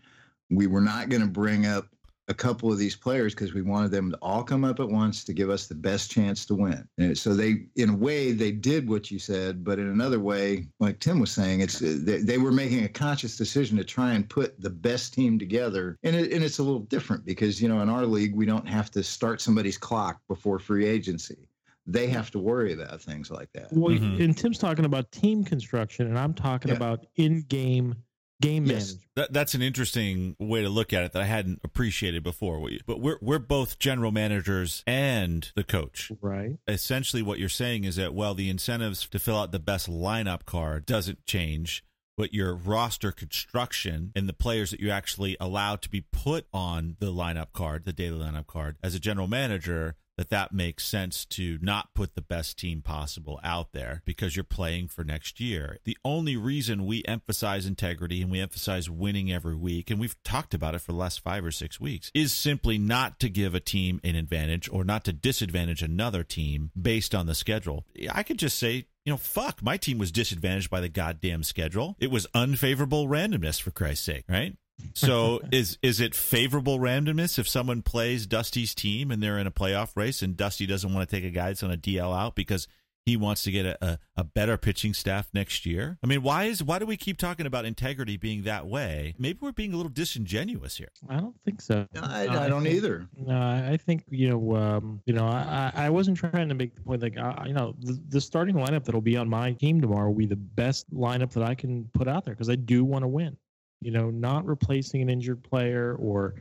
[0.51, 1.88] We were not going to bring up
[2.30, 5.24] a couple of these players because we wanted them to all come up at once
[5.24, 6.86] to give us the best chance to win.
[6.98, 10.68] And so they, in a way, they did what you said, but in another way,
[10.80, 14.30] like Tim was saying, it's they, they were making a conscious decision to try and
[14.30, 15.98] put the best team together.
[16.04, 18.68] And it, and it's a little different because you know in our league we don't
[18.68, 21.48] have to start somebody's clock before free agency.
[21.90, 23.70] They have to worry about things like that.
[23.72, 24.22] Well, Mhm.
[24.22, 26.76] and Tim's talking about team construction, and I'm talking Yeah.
[26.76, 27.96] about in-game
[28.41, 28.73] game Yes.
[28.73, 29.02] management.
[29.15, 32.60] That, that's an interesting way to look at it that I hadn't appreciated before.
[32.60, 36.12] We- But we're we're both general managers and the coach.
[36.21, 36.58] Right.
[36.67, 40.45] Essentially, what you're saying is that well, the incentives to fill out the best lineup
[40.45, 41.84] card doesn't change,
[42.15, 46.95] but your roster construction and the players that you actually allow to be put on
[47.00, 49.95] the lineup card, the daily lineup card, as a general manager.
[50.17, 54.43] That that makes sense to not put the best team possible out there because you're
[54.43, 55.77] playing for next year.
[55.84, 60.56] The only reason we emphasize integrity and we emphasize winning every week, and we've talked
[60.56, 63.60] about it for the last five or six weeks, is simply not to give a
[63.60, 67.86] team an advantage or not to disadvantage another team based on the schedule.
[68.12, 71.95] I could just say, you know, fuck, my team was disadvantaged by the goddamn schedule.
[71.99, 74.58] It was unfavorable randomness for Christ's sake, right?
[74.94, 79.52] So is is it favorable randomness if someone plays Dusty's team and they're in a
[79.52, 82.36] playoff race and Dusty doesn't want to take a guy that's on a DL out
[82.36, 82.68] because
[83.06, 85.98] he wants to get a, a, a better pitching staff next year?
[86.04, 89.16] I mean, why is why do we keep talking about integrity being that way?
[89.18, 90.90] Maybe we're being a little disingenuous here.
[91.08, 91.88] I don't think so.
[91.96, 93.08] I, No, I don't think- either.
[93.16, 96.56] No, I I think you know, um, you know, I, I I wasn't trying to
[96.56, 99.54] make the point like, I, you know, the, the starting lineup that'll be on my
[99.54, 102.56] team tomorrow will be the best lineup that I can put out there because I
[102.56, 103.38] do want to win.
[103.82, 106.36] You know, not replacing an injured player or,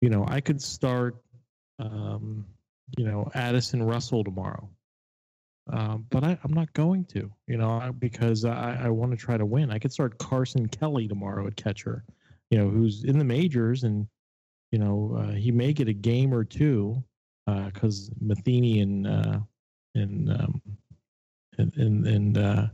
[0.00, 1.16] you know, I could start,
[1.78, 2.46] um,
[2.96, 4.68] you know, Addison Russell tomorrow.
[5.72, 9.36] Um, but I, I'm not going to, you know, because I, I want to try
[9.36, 9.70] to win.
[9.70, 12.04] I could start Carson Kelly tomorrow at catcher,
[12.50, 14.06] you know, who's in the majors and
[14.72, 17.04] you know, uh, he may get a game or two
[17.46, 19.38] because Matheny and uh,
[19.94, 20.62] and, um,
[21.58, 22.66] and and and uh,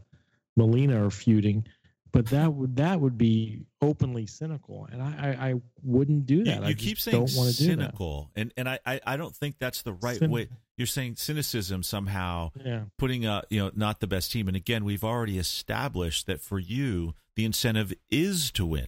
[0.57, 1.67] Molina are feuding,
[2.13, 5.07] but that would that would be openly cynical, and I
[5.39, 6.63] I, I wouldn't do that.
[6.63, 7.83] You just keep saying don't want to do that.
[7.83, 10.49] cynical, and and I, I I don't think that's the right Cyn- way.
[10.77, 12.85] you're saying cynicism somehow Yeah.
[12.99, 14.49] putting a you know not the best team.
[14.49, 18.87] And again, we've already established that for you, the incentive is to win.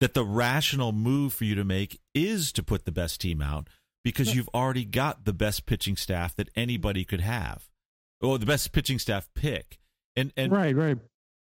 [0.00, 3.68] That the rational move for you to make is to put the best team out
[4.04, 7.68] because you've already got the best pitching staff that anybody could have,
[8.20, 9.78] or the best pitching staff pick.
[10.14, 10.98] And and right, right.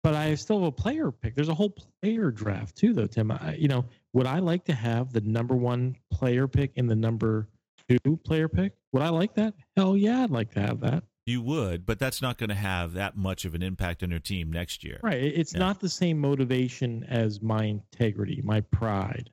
[0.05, 1.34] But I still have a player pick.
[1.34, 1.70] There's a whole
[2.03, 3.30] player draft too, though, Tim.
[3.32, 6.94] I, you know, would I like to have the number one player pick and the
[6.96, 7.49] number
[7.88, 8.74] two player pick?
[8.92, 9.55] Would I like that?
[9.76, 11.05] Hell yeah, I'd like to have that.
[11.26, 14.18] you would, but that's not going to have that much of an impact on your
[14.18, 14.99] team next year.
[15.03, 15.20] Right.
[15.22, 15.59] It's Yeah.
[15.59, 19.28] not the same motivation as my integrity, my pride.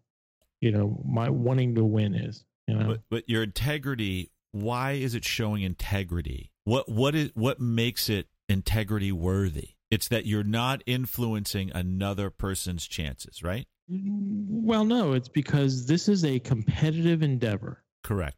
[0.59, 2.43] You know, my wanting to win is.
[2.68, 6.51] You know, But but your integrity, why is it showing integrity?
[6.66, 9.74] What what is what makes it integrity worthy?
[9.95, 13.65] It's that you're not influencing another person's chances, right?
[13.87, 17.81] well, no, it's because this is a competitive endeavor.
[18.03, 18.35] Correct.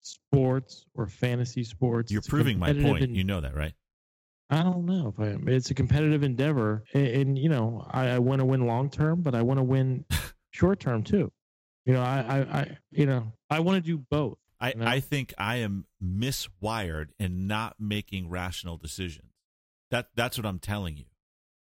[0.00, 2.10] Sports or fantasy sports.
[2.10, 3.02] You're proving my point.
[3.02, 3.74] en- You know that, right?
[4.48, 5.46] I don't know if I am.
[5.46, 9.20] It's a competitive endeavor, and, and you know, I, I want to win long term,
[9.20, 10.06] but I want to win
[10.52, 11.30] short term too.
[11.84, 14.38] You know, I, I, I you know, I want to do both.
[14.58, 14.86] I, No.
[14.86, 19.32] I think I am miswired and not making rational decisions.
[19.94, 21.04] That that's what I'm telling you.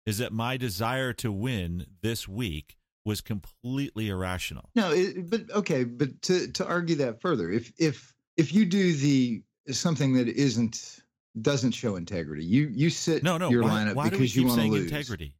[0.06, 4.70] Is that my desire to win this week was completely irrational.
[4.74, 8.94] No, it, but okay, but to to argue that further, if if if you do
[8.94, 11.00] the something that isn't
[11.42, 13.50] doesn't show integrity, you you sit No, no.
[13.50, 14.84] your why lineup why because you want to saying lose.
[14.90, 15.34] integrity?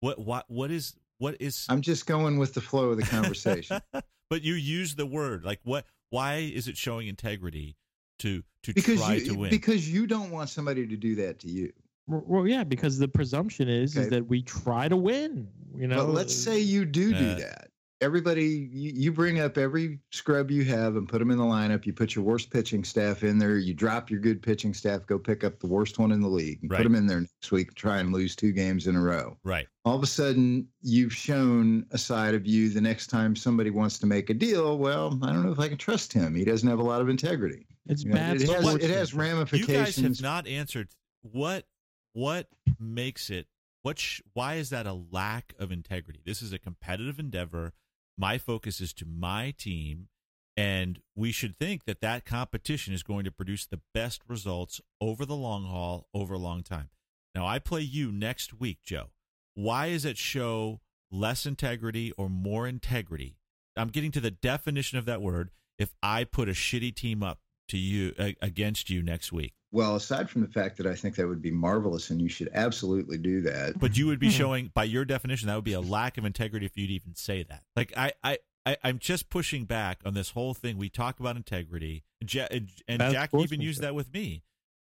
[0.00, 3.82] What what what is what is I'm just going with the flow of the conversation
[4.30, 5.84] but you use the word like what?
[6.08, 7.76] Why is it showing integrity
[8.20, 9.50] to to because try you to win?
[9.50, 11.70] because you don't want somebody to do that to you.
[12.10, 14.04] Well, yeah, because the presumption is Okay.
[14.04, 15.48] is that we try to win.
[15.76, 17.66] You know, But let's say you do do Uh, that.
[18.02, 21.84] Everybody, you, you bring up every scrub you have and put them in the lineup.
[21.84, 23.58] You put your worst pitching staff in there.
[23.58, 25.06] You drop your good pitching staff.
[25.06, 26.78] Go pick up the worst one in the league and Right.
[26.78, 27.74] put them in there next week.
[27.74, 29.36] Try and lose two games in a row.
[29.44, 29.66] right.
[29.84, 33.98] all of a sudden you've shown a side of you the next time somebody wants
[33.98, 36.68] to make a deal well i don't know if i can trust him he doesn't
[36.68, 38.36] have a lot of integrity it's You know, bad.
[38.36, 39.52] it, has, it has sportsmanship.
[39.58, 40.88] You guys have not answered
[41.22, 41.64] what
[42.12, 42.48] what
[42.78, 43.46] makes it
[43.82, 46.20] what sh- why is that a lack of integrity?
[46.24, 47.72] This is a competitive endeavor.
[48.18, 50.08] My focus is to my team
[50.56, 55.24] and we should think that that competition is going to produce the best results over
[55.24, 56.90] the long haul over a long time.
[57.34, 59.10] Now I play you next week, Joe.
[59.54, 60.80] Why is it show
[61.10, 63.36] less integrity or more integrity?
[63.76, 67.38] I'm getting to the definition of that word if I put a shitty team up
[67.68, 69.54] to you uh, against you next week.
[69.72, 72.48] Well aside from the fact that i think that would be marvelous and you should
[72.54, 74.32] absolutely do that But you would be Hmm.
[74.32, 77.42] showing, by your definition, that would be a lack of integrity if you'd even say
[77.44, 77.62] that.
[77.76, 80.76] Like I, I, I I'm just pushing back on this whole thing.
[80.76, 83.64] We talk about integrity, ja- and and That's Jack even sportsmanship.
[83.66, 84.42] used that with me.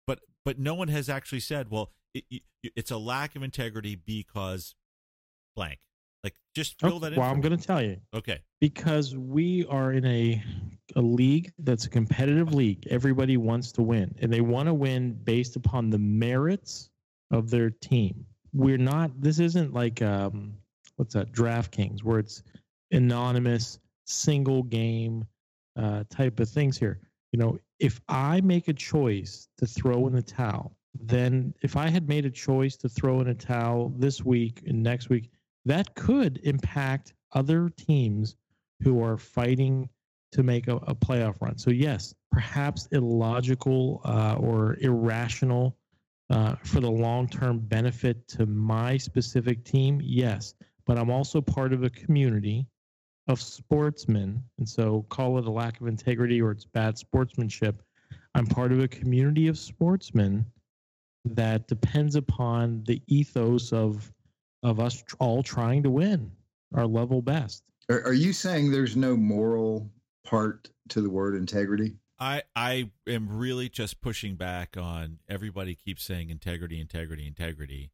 [0.06, 2.42] But but no one has actually said, well, it, it,
[2.76, 4.74] it's a lack of integrity because
[5.56, 5.78] blank.
[6.24, 7.20] Like just fill Okay, that in.
[7.20, 8.38] well, I'm going to tell you Okay.
[8.60, 10.42] because we are in a
[10.96, 12.86] a league that's a competitive league.
[12.88, 16.90] Everybody wants to win, and they want to win based upon the merits
[17.30, 18.24] of their team.
[18.52, 19.10] We're not.
[19.20, 20.54] This isn't like um,
[20.96, 21.32] what's that?
[21.32, 22.42] DraftKings, where it's
[22.90, 25.26] anonymous, single game
[25.76, 27.00] uh, type of things here.
[27.32, 31.88] You know, if I make a choice to throw in the towel, then if I
[31.90, 35.30] had made a choice to throw in a towel this week and next week,
[35.64, 38.36] that could impact other teams
[38.82, 39.88] who are fighting
[40.32, 41.56] to make a, a playoff run.
[41.58, 45.76] So yes, perhaps illogical uh, or irrational
[46.30, 50.00] uh, for the long-term benefit to my specific team.
[50.02, 50.54] Yes,
[50.86, 52.66] but I'm also part of a community
[53.28, 57.82] of sportsmen, and so call it a lack of integrity or it's bad sportsmanship.
[58.34, 60.44] I'm part of a community of sportsmen
[61.24, 64.12] that depends upon the ethos of
[64.64, 66.32] of us all trying to win
[66.74, 67.62] our level best.
[67.88, 69.88] are, are you saying there's no moral
[70.24, 76.04] part to the word integrity I I am really just pushing back on everybody keeps
[76.04, 77.90] saying integrity, integrity, integrity,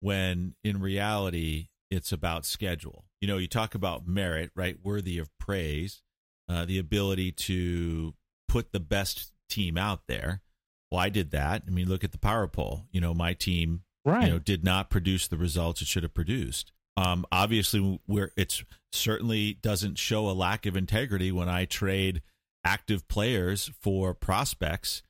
[0.00, 3.04] when in reality it's about schedule.
[3.20, 4.76] You know, you talk about merit, right?
[4.82, 6.02] Worthy of praise,
[6.48, 8.14] uh, the ability to
[8.48, 10.42] put the best team out there.
[10.90, 11.62] Well, I did that.
[11.66, 12.86] I mean, look at the power poll.
[12.90, 14.26] You know, my team Right.
[14.26, 18.64] you know did not produce the results it should have produced um obviously where it's
[18.92, 22.22] certainly doesn't show a lack of integrity when i trade
[22.64, 25.02] active players for prospects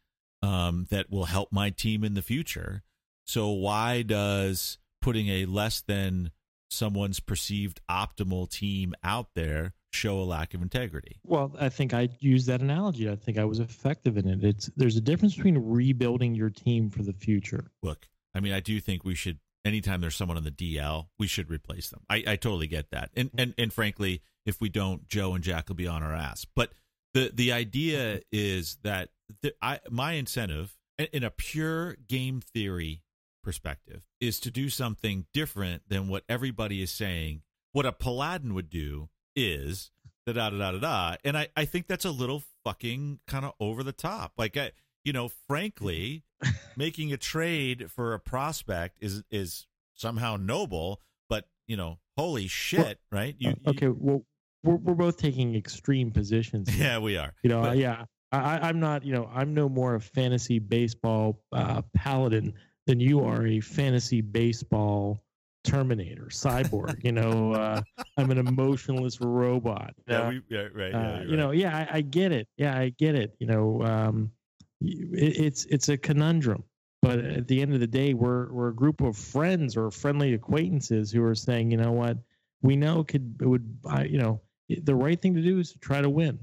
[0.43, 2.83] um that will help my team in the future
[3.27, 6.31] so why does putting a less than
[6.71, 11.21] someone's perceived optimal team out there show a lack of integrity.
[11.25, 13.11] Well, I think I used that analogy.
[13.11, 14.45] I think I was effective in it.
[14.45, 17.71] It's there's a difference between rebuilding your team for the future.
[17.83, 19.39] Look, I mean, I do think we should.
[19.63, 22.01] Anytime there's someone on the DL, we should replace them.
[22.09, 23.41] I, I totally get that, and mm-hmm.
[23.41, 26.47] and and frankly, if we don't, Joe and Jack will be on our ass.
[26.55, 26.73] But
[27.13, 29.11] the the idea is that
[29.43, 33.03] the, I my incentive in- in a pure game theory
[33.43, 37.43] perspective is to do something different than what everybody is saying.
[37.73, 39.91] What a Paladin would do is
[40.27, 43.45] da da da da da da, and I I think that's a little fucking kind
[43.45, 44.33] of over the top.
[44.37, 44.73] Like I,
[45.05, 46.25] you know, frankly,
[46.77, 52.99] making a trade for a prospect is is somehow noble, but you know, holy shit,
[53.13, 53.35] right?
[53.39, 54.25] You, you- okay, well,
[54.63, 56.69] we're we're both taking extreme positions.
[56.73, 56.87] here.
[56.87, 57.33] yeah, we are.
[57.43, 59.05] You know, But- yeah, I, I'm not.
[59.05, 62.55] You know, I'm no more a fantasy baseball uh, paladin
[62.87, 65.23] than you are a fantasy baseball
[65.63, 67.05] Terminator cyborg.
[67.05, 67.83] you know, uh,
[68.17, 69.95] I'm an emotionless robot.
[70.09, 70.95] Yeah, Uh, we, yeah, right.
[70.95, 72.49] uh, Yeah, you know, yeah, I, I get it.
[72.57, 73.35] Yeah, I get it.
[73.39, 74.33] You know, um,
[74.81, 76.65] it's it's a conundrum.
[77.03, 80.35] But at the end of the day, we're we're a group of friends or friendly
[80.35, 82.19] acquaintances who are saying, you know what,
[82.63, 85.79] we know could it would, I, you know, the right thing to do is to
[85.79, 86.39] try to win.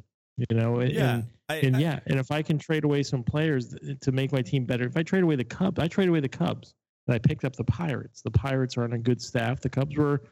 [0.50, 1.14] You know, and, yeah.
[1.14, 4.12] and, I, and I- yeah, and if I can trade away some players th- to
[4.12, 6.76] make my team better, if I trade away the Cubs, I trade away the Cubs,
[7.08, 8.22] and I picked up the Pirates.
[8.22, 9.62] The Pirates are on a good staff.
[9.62, 10.24] The Cubs were,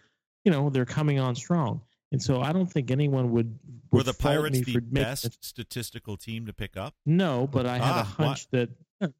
[0.43, 1.81] you know, they're coming on strong,
[2.15, 3.59] and so I don't think anyone would.
[3.91, 6.93] were the Pirates the for making a best statistical team to pick up?
[7.05, 8.69] no, but I had Ah, a hunch that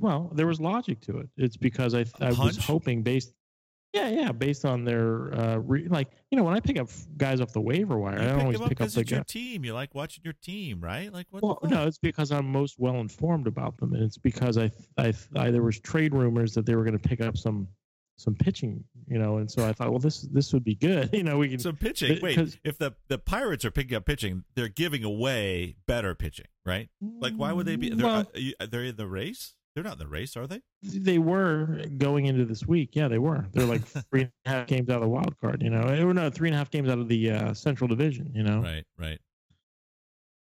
[0.00, 1.28] well, there was logic to it.
[1.36, 3.32] It's because I I was hoping based
[3.94, 7.40] yeah, yeah, based on their uh re, like you know when I pick up guys
[7.40, 9.20] off the waiver wire, You I don't always up pick up because the it's your
[9.20, 9.24] guy.
[9.28, 9.64] team.
[9.64, 11.10] You like watching your team, right?
[11.12, 11.42] Like what?
[11.42, 15.14] Well, no, it's because I'm most well informed about them, and it's because I, I,
[15.36, 17.66] I there was trade rumors that they were going to pick up some,
[18.18, 21.22] some pitching, you know, and so I thought, well, this this would be good, you
[21.22, 21.58] know, we can.
[21.60, 22.18] some pitching.
[22.20, 26.88] Wait, if the the Pirates are picking up pitching, they're giving away better pitching, right?
[27.00, 27.90] Like, why would they be?
[27.90, 29.54] They're, Well, uh, you- they're in the race.
[29.74, 30.60] They're not in the race, are they?
[30.82, 32.90] they were going into this week.
[32.96, 33.46] Yeah, they were.
[33.52, 36.12] They're like three and a half games out of the wild card, you know, or
[36.12, 38.60] no, three and a half games out of the uh, Central Division, you know.
[38.60, 39.20] Right, right.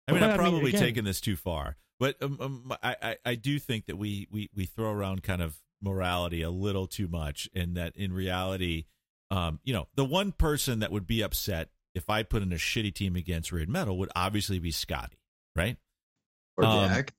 [0.09, 2.75] I mean, But, I'm I mean, probably again- taking this too far, but um, um,
[2.83, 6.51] I, I, I do think that we, we, we throw around kind of morality a
[6.51, 8.85] little too much, and that in reality,
[9.31, 12.57] um, you know, the one person that would be upset if I put in a
[12.57, 15.19] shitty team against Reardon Metal would obviously be Scotty,
[15.57, 15.77] right?
[16.57, 17.15] Or Um, Jack.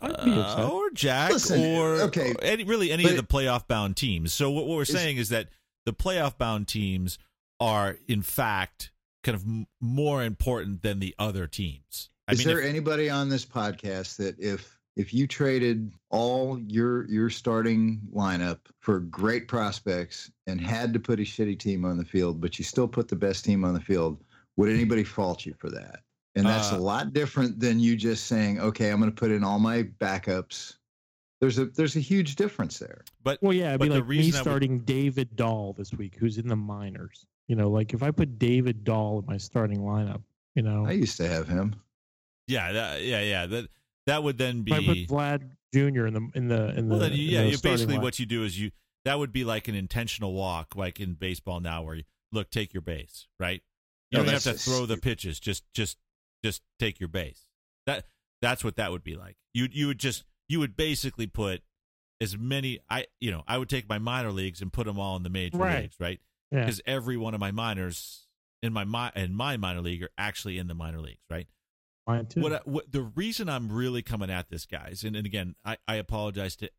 [0.00, 3.96] Uh, or Jack, Listen, or okay, or any, really any but of the playoff bound
[3.96, 4.32] teams.
[4.32, 5.48] So what, what we're saying is that
[5.86, 7.18] the playoff bound teams
[7.58, 8.92] are in fact
[9.24, 12.10] kind of m- more important than the other teams.
[12.28, 16.58] I Is mean, there if- anybody on this podcast that if if you traded all
[16.66, 21.96] your your starting lineup for great prospects and had to put a shitty team on
[21.96, 24.22] the field, but you still put the best team on the field,
[24.56, 26.00] would anybody fault you for that?
[26.34, 29.30] And that's Uh, a lot different than you just saying, "Okay, I'm going to put
[29.30, 30.74] in all my backups."
[31.40, 33.04] There's a there's a huge difference there.
[33.22, 35.72] but Well, yeah, it'd But be the like me reason I would- starting David Dahl
[35.74, 37.24] this week, who's in the minors.
[37.46, 40.22] You know, like if I put David Dahl in my starting lineup,
[40.56, 41.76] you know, I used to have him.
[42.48, 43.46] yeah, that, yeah, yeah.
[43.46, 43.68] That
[44.08, 46.06] that would then be I put Vlad Jr.
[46.06, 46.98] in the in the in the well.
[47.00, 48.02] Then, in yeah, the you basically line.
[48.02, 48.72] what you do is you
[49.04, 52.02] that would be like an intentional walk, like in baseball now, where you
[52.32, 53.62] look, take your base, right?
[54.10, 55.38] You No, don't have to just throw the pitches.
[55.40, 55.96] Just just
[56.44, 57.42] just take your base.
[57.86, 58.04] That
[58.42, 59.36] that's what that would be like.
[59.54, 61.62] You you would just you would basically put
[62.20, 65.16] as many I you know I would take my minor leagues and put them all
[65.16, 65.82] in the major Right.
[65.82, 66.20] leagues, right?
[66.50, 66.60] yeah.
[66.60, 68.26] Because every one of my minors
[68.62, 71.46] in my mi- in my minor league are actually in the minor leagues, right?
[72.30, 72.40] Too.
[72.40, 75.76] What, I, what the reason I'm really coming at this, guys, and, and again, I,
[75.86, 76.70] I apologize to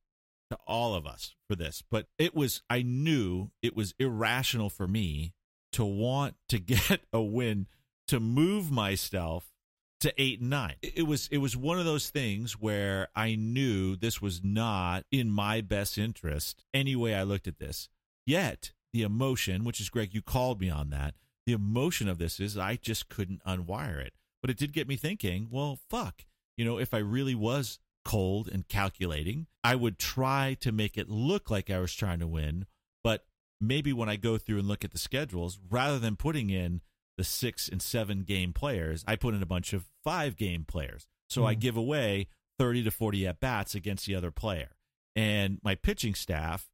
[0.50, 4.88] to all of us for this, but it was I knew it was irrational for
[4.88, 5.34] me
[5.74, 7.68] to want to get a win
[8.08, 9.52] to move myself
[10.00, 10.76] to eight and nine.
[10.82, 15.30] It was it was one of those things where I knew this was not in
[15.30, 17.90] my best interest any way I looked at this.
[18.26, 21.16] Yet the emotion, which is Greg, you called me on that.
[21.46, 24.14] The emotion of this is I just couldn't unwire it.
[24.42, 26.24] But it did get me thinking, well, fuck.
[26.58, 31.10] You know, if I really was cold and calculating, I would try to make it
[31.10, 32.66] look like I was trying to win.
[33.04, 33.26] But
[33.62, 36.82] maybe when I go through and look at the schedules, rather than putting in
[37.18, 41.06] the six and seven game players, I put in a bunch of five game players.
[41.30, 41.60] So I Hmm.
[41.60, 42.28] give away
[42.58, 44.72] 30 to 40 at bats against the other player.
[45.16, 46.70] And my pitching staff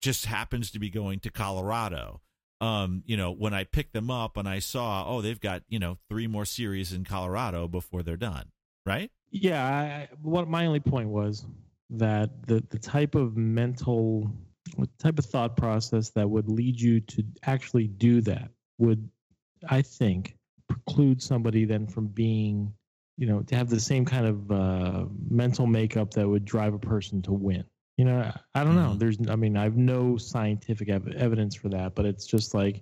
[0.00, 2.22] just happens to be going to Colorado.
[2.62, 5.80] Um, you know, when I picked them up and I saw, oh, they've got, you
[5.80, 8.52] know, three more series in Colorado before they're done,
[8.86, 9.10] right?
[9.32, 11.44] Yeah, I, what my only point was
[11.90, 14.30] that the the type of mental,
[15.00, 18.48] type of thought process that would lead you to actually do that
[18.78, 19.08] would,
[19.68, 20.36] I think,
[20.68, 22.72] preclude somebody then from being,
[23.16, 26.78] you know, to have the same kind of uh, mental makeup that would drive a
[26.78, 27.64] person to win.
[27.98, 28.94] You know, I, don't know.
[28.94, 28.98] Mhm.
[28.98, 32.76] There's, I mean, I have no scientific ev- evidence for that, but it's just like,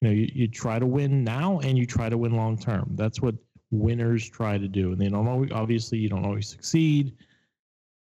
[0.00, 2.92] you know, you, you try to win now and you try to win long term.
[2.94, 3.34] That's what
[3.70, 5.50] winners try to do, and they don't always.
[5.52, 7.16] Obviously, you don't always succeed,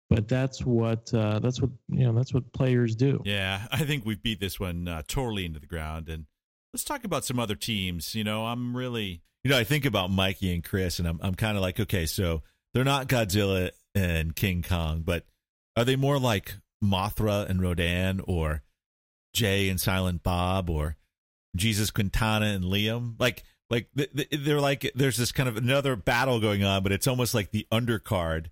[0.09, 2.13] but that's what uh, that's what you know.
[2.13, 3.21] That's what players do.
[3.25, 6.09] Yeah, I think we've beat this one uh, totally into the ground.
[6.09, 6.25] And
[6.73, 8.15] let's talk about some other teams.
[8.15, 11.35] You know, I'm really, you know, I think about Mikey and Chris, and I'm I'm
[11.35, 12.43] kind of like, okay, so
[12.73, 15.25] they're not Godzilla and King Kong, but
[15.75, 18.63] are they more like Mothra and Rodan, or
[19.33, 20.95] Jay and Silent Bob, or
[21.55, 23.15] Jesus Quintana and Liam?
[23.19, 26.91] Like, like th- th- they're like there's this kind of another battle going on, but
[26.91, 28.47] it's almost like the undercard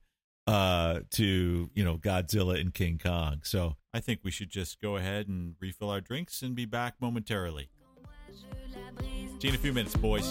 [0.46, 3.42] uh to you know Godzilla and King Kong.
[3.44, 6.96] So I think we should just go ahead and refill our drinks and be back
[7.00, 7.70] momentarily.
[9.40, 10.26] See you in a few minutes, boys.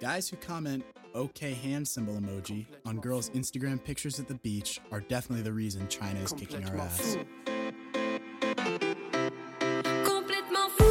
[0.00, 0.82] Guys who comment
[1.14, 5.86] OK hand symbol emoji on girls' Instagram pictures at the beach are definitely the reason
[5.88, 7.16] China is kicking our ass.
[7.16, 7.24] fou.
[9.82, 10.86] Complètement fou.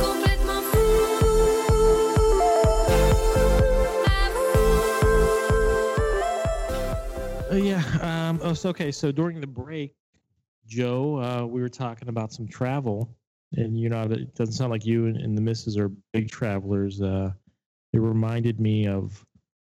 [0.00, 0.78] Complètement fou.
[7.50, 7.82] Uh, yeah.
[8.00, 8.90] Um, oh, so, okay.
[8.90, 9.94] So during the break,
[10.72, 13.14] Joe, uh, we were talking about some travel,
[13.52, 17.02] and you know, it doesn't sound like you and, and the missus are big travelers.
[17.02, 17.30] Uh,
[17.92, 19.22] it reminded me of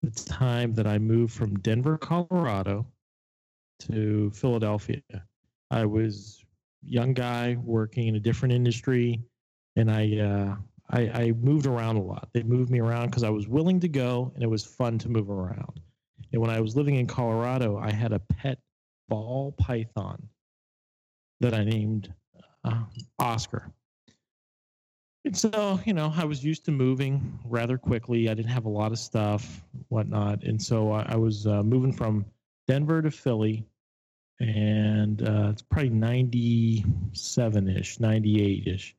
[0.02, 2.86] the time that I moved from Denver, Colorado,
[3.88, 5.00] to Philadelphia.
[5.70, 6.44] I was
[6.84, 9.22] young guy working in a different industry,
[9.76, 10.56] and I uh,
[10.90, 12.28] I, I moved around a lot.
[12.34, 15.08] They moved me around because I was willing to go, and it was fun to
[15.08, 15.80] move around.
[16.34, 18.58] And when I was living in Colorado, I had a pet
[19.08, 20.28] ball python
[21.42, 22.12] that I named
[22.64, 22.84] uh,
[23.18, 23.70] Oscar.
[25.24, 28.28] And so, you know, I was used to moving rather quickly.
[28.28, 30.42] I didn't have a lot of stuff, whatnot.
[30.44, 32.24] And so I, I was uh, moving from
[32.66, 33.66] Denver to Philly.
[34.40, 38.96] And uh, it's probably 97 ish, 98 ish.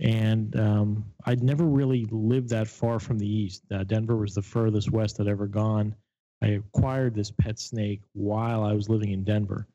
[0.00, 3.62] And um, I'd never really lived that far from the east.
[3.70, 5.94] Uh, Denver was the furthest west I'd ever gone.
[6.42, 9.66] I acquired this pet snake while I was living in Denver.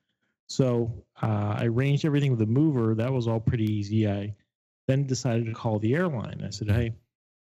[0.49, 2.95] So uh, I arranged everything with the mover.
[2.95, 4.07] That was all pretty easy.
[4.07, 4.33] I
[4.87, 6.41] then decided to call the airline.
[6.45, 6.93] I said, "Hey,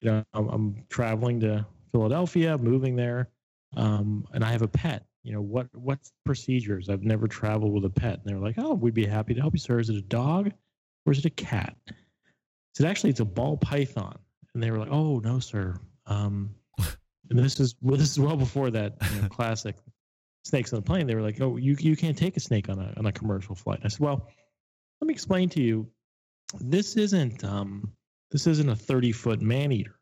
[0.00, 3.28] you know, I'm, I'm traveling to Philadelphia, moving there,
[3.76, 5.04] um, and I have a pet.
[5.22, 6.88] You know, what what's procedures?
[6.88, 9.54] I've never traveled with a pet." And they're like, "Oh, we'd be happy to help
[9.54, 9.78] you, sir.
[9.78, 10.50] Is it a dog
[11.04, 11.92] or is it a cat?" I
[12.74, 14.18] said, "Actually, it's a ball python."
[14.54, 18.36] And they were like, "Oh, no, sir." Um, and this is well, this is well
[18.36, 19.76] before that you know, classic
[20.46, 21.06] snakes on the plane.
[21.06, 23.54] They were like, "Oh, you you can't take a snake on a on a commercial
[23.54, 24.28] flight." I said, "Well,
[25.00, 25.86] let me explain to you.
[26.60, 27.92] This isn't um
[28.30, 29.98] this isn't a thirty foot man eater.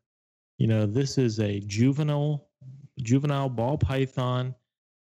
[0.59, 2.49] You know, this is a juvenile
[3.03, 4.55] juvenile ball python.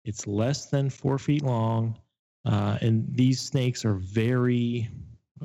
[0.05, 1.99] It's less than four feet long,
[2.45, 4.91] uh, and these snakes are very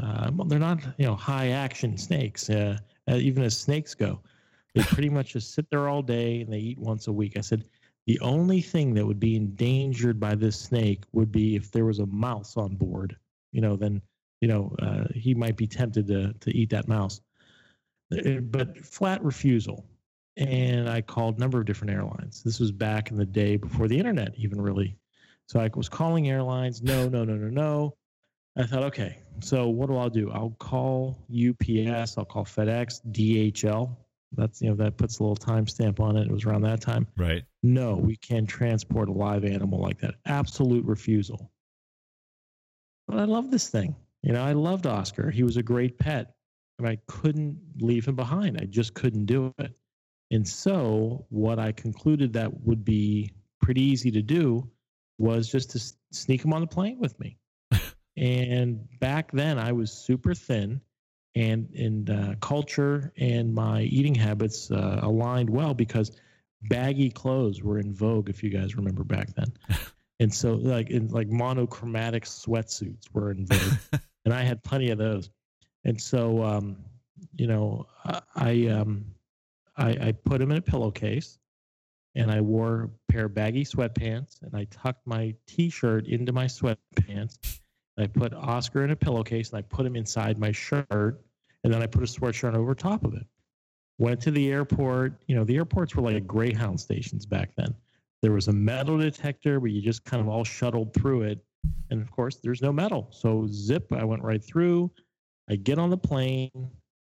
[0.01, 2.77] uh, well, they're not you know high action snakes, uh,
[3.09, 4.19] uh, even as snakes go.
[4.75, 7.37] They pretty much just sit there all day and they eat once a week.
[7.37, 7.65] I said
[8.07, 11.99] the only thing that would be endangered by this snake would be if there was
[11.99, 13.15] a mouse on board.
[13.51, 14.01] You know, then
[14.41, 17.21] you know uh, he might be tempted to to eat that mouse.
[18.11, 19.85] Uh, But flat refusal.
[20.37, 22.43] And I called a number of different airlines.
[22.43, 24.95] This was back in the day before the internet even really.
[25.47, 26.81] So I was calling airlines.
[26.81, 27.97] No, no, no, no, no.
[28.57, 30.31] I thought, okay, so what do I do?
[30.31, 33.95] I'll call UPS, I'll call FedEx, DHL.
[34.33, 36.27] That's you know that puts a little timestamp on it.
[36.27, 37.07] It was around that time.
[37.17, 37.43] Right.
[37.63, 40.15] No, we can't transport a live animal like that.
[40.25, 41.51] Absolute refusal.
[43.07, 43.95] But I love this thing.
[44.21, 45.31] You know, I loved Oscar.
[45.31, 46.35] He was a great pet,
[46.77, 48.59] and I couldn't leave him behind.
[48.61, 49.73] I just couldn't do it.
[50.31, 54.69] And so, what I concluded that would be pretty easy to do
[55.17, 57.37] was just to sneak him on the plane with me.
[58.17, 60.81] and back then, I was super thin,
[61.35, 66.11] and and uh, culture and my eating habits uh, aligned well because
[66.63, 68.29] baggy clothes were in vogue.
[68.29, 69.53] If you guys remember back then,
[70.19, 73.77] and so like in like monochromatic sweatsuits were in vogue,
[74.25, 75.29] and I had plenty of those.
[75.85, 76.77] And so, um,
[77.35, 79.05] you know, I I, um,
[79.77, 81.37] I, I put them in a pillowcase,
[82.15, 86.45] and I wore a pair of baggy sweatpants, and I tucked my T-shirt into my
[86.45, 87.37] sweatpants.
[88.01, 91.21] I put Oscar in a pillowcase, and I put him inside my shirt,
[91.63, 93.25] and then I put a sweatshirt over top of it.
[93.97, 95.21] Went to the airport.
[95.27, 97.73] You know, the airports were like Greyhound stations back then.
[98.21, 101.43] There was a metal detector, where you just kind of all shuttled through it.
[101.89, 103.09] And of course, there's no metal.
[103.11, 104.91] So zip, I went right through.
[105.49, 106.51] I get on the plane,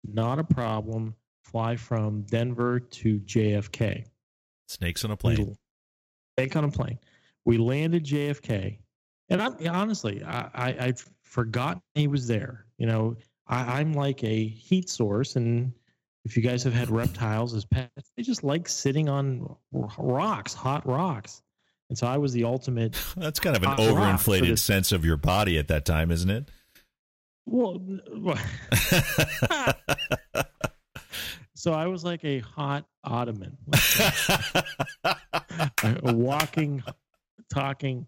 [0.05, 1.15] not a problem.
[1.43, 4.05] Fly from Denver to JFK.
[4.69, 5.57] Snakes on a plane.
[6.39, 6.99] Snake on a plane.
[7.45, 8.79] We landed JFK,
[9.29, 12.66] and I'm honestly, I, I I've forgotten he was there.
[12.79, 13.16] You know,
[13.47, 15.72] I, I'm like a heat source, and
[16.25, 20.87] if you guys have had reptiles as pets, they just like sitting on rocks, hot
[20.87, 21.43] rocks.
[21.91, 22.97] And so I was the ultimate.
[23.16, 26.11] That's kind of an Hot rock for overinflated sense of your body at that time,
[26.11, 26.51] isn't it?
[27.47, 27.83] Well,
[31.55, 33.59] so I was like a hot ottoman,
[35.05, 36.83] a walking,
[37.53, 38.07] talking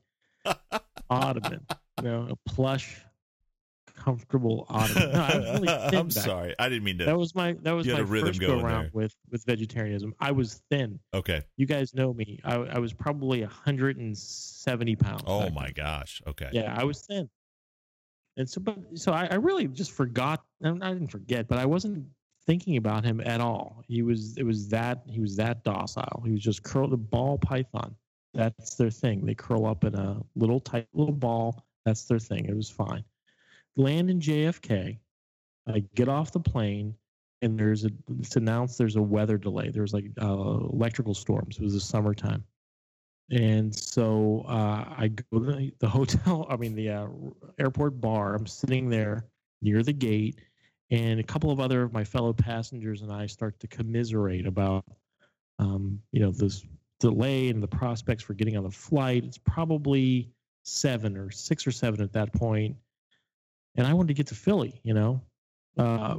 [1.11, 1.67] ottoman.
[1.99, 3.01] You know, a plush,
[3.97, 5.13] comfortable ottoman.
[5.13, 6.55] No, I was really thin I'm back sorry.
[6.59, 7.05] I didn't mean to.
[7.07, 8.91] That was my that was my rhythm first go around there.
[8.93, 10.15] with with vegetarianism.
[10.21, 11.01] I was thin.
[11.15, 11.43] okay.
[11.57, 12.41] You guys know me.
[12.45, 15.23] I, I was probably 170 pounds.
[15.27, 16.23] Oh back my gosh.
[16.27, 16.51] Okay.
[16.53, 17.29] Yeah, I was thin.
[18.39, 20.45] And so, but so I, I really just forgot.
[20.63, 22.07] I didn't forget, but I wasn't
[22.47, 23.83] thinking about him at all.
[23.89, 24.37] He was.
[24.37, 26.23] It was that he was that docile.
[26.25, 27.97] He was just curled a ball python.
[28.37, 29.25] That's their thing.
[29.25, 31.65] They curl up in a little tight little ball.
[31.87, 32.45] That's their thing.
[32.45, 33.03] It was fine.
[33.77, 34.99] Land in JFK.
[35.67, 36.95] I get off the plane,
[37.41, 37.91] and there's a.
[38.21, 39.71] It's announced there's a weather delay.
[39.71, 41.57] There's like uh, electrical storms.
[41.57, 42.45] It was the summertime.
[43.31, 47.09] And so uh, I go to the- hotel, I mean, the uh,
[47.59, 48.35] airport bar.
[48.35, 49.27] I'm sitting there
[49.63, 50.39] near the gate,
[50.91, 54.85] and a couple of other of my fellow passengers and I start to commiserate about,
[55.59, 56.63] um, you know, this
[57.01, 59.25] delay and the prospects for getting on the flight.
[59.25, 60.31] It's probably
[60.65, 62.77] seven or six or seven at that point.
[63.77, 64.81] and I wanted to get to Philly.
[64.85, 65.21] You know,
[65.79, 66.17] uh,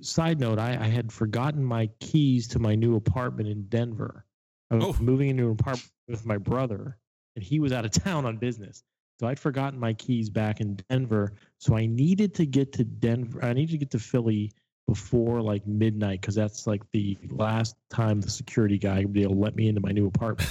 [0.00, 4.24] side note: I, I had forgotten my keys to my new apartment in Denver.
[4.70, 5.02] I was Oh.
[5.02, 6.96] moving into an apartment with my brother,
[7.36, 8.82] and he was out of town on business.
[9.20, 11.34] So I'd forgotten my keys back in Denver.
[11.58, 13.44] So I needed to get to Denver.
[13.44, 14.50] I needed to get to Philly
[14.86, 19.34] before like midnight because that's like the last time the security guy would be able
[19.34, 20.50] to let me into my new apartment.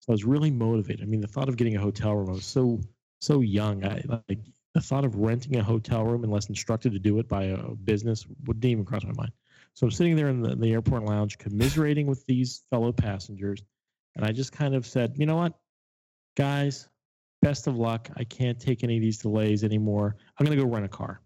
[0.00, 1.02] so I was really motivated.
[1.02, 2.80] I mean, the thought of getting a hotel room, I was so
[3.20, 3.84] so young.
[3.84, 4.38] I like
[4.74, 8.26] the thought of renting a hotel room unless instructed to do it by a business
[8.46, 9.32] wouldn't even cross my mind.
[9.74, 13.62] So I'm sitting there in the, the airport lounge, commiserating with these fellow passengers,
[14.16, 15.54] and I just kind of said, you know what,
[16.36, 16.88] guys,
[17.42, 18.10] best of luck.
[18.16, 20.16] I can't take any of these delays anymore.
[20.38, 21.20] I'm going to go rent a car.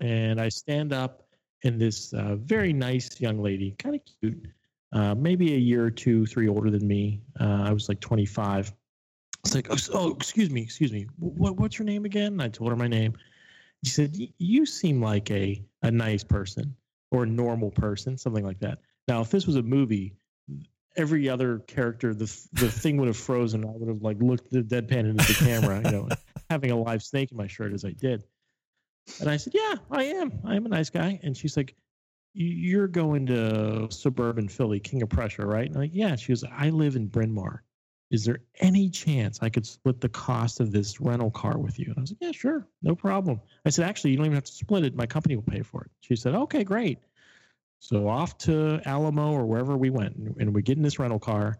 [0.00, 1.27] and I stand up,
[1.64, 4.46] and this uh, very nice young lady, kind of cute,
[4.92, 7.20] uh, maybe a year or two, three older than me.
[7.40, 8.72] Uh, I was like 25.
[9.44, 11.06] It's like, oh, oh, excuse me, excuse me.
[11.18, 12.40] What, what's your name again?
[12.40, 13.14] I told her my name.
[13.84, 16.74] She said, "You seem like a a nice person
[17.12, 20.16] or a normal person, something like that." Now, if this was a movie,
[20.96, 23.64] every other character, the the thing would have frozen.
[23.64, 26.08] I would have like looked the deadpan into the camera, you know,
[26.50, 28.24] having a live snake in my shirt as I did.
[29.20, 30.40] And I said, "Yeah, I am.
[30.44, 31.74] I am a nice guy." And she's like,
[32.34, 36.32] "You- "You're going to suburban Philly, King of Prussia, right?" And I'm like, "Yeah." She
[36.32, 37.62] goes, "I live in Bryn Mawr.
[38.10, 41.86] Is there any chance I could split the cost of this rental car with you?"
[41.86, 44.44] And I was like, "Yeah, sure, no problem." I said, "Actually, you don't even have
[44.44, 44.94] to split it.
[44.94, 46.98] My company will pay for it." She said, "Okay, great."
[47.80, 51.58] So off to Alamo or wherever we went, and we get in this rental car,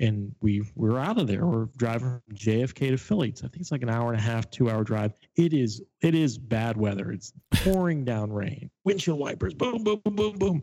[0.00, 1.46] and we we're out of there.
[1.46, 3.28] We're driving from JFK to Philly.
[3.28, 5.12] It's, I think it's like an hour and a half, two hour drive.
[5.36, 7.12] It is it is bad weather.
[7.12, 10.62] It's pouring down rain, windshield wipers, boom, boom, boom, boom, boom,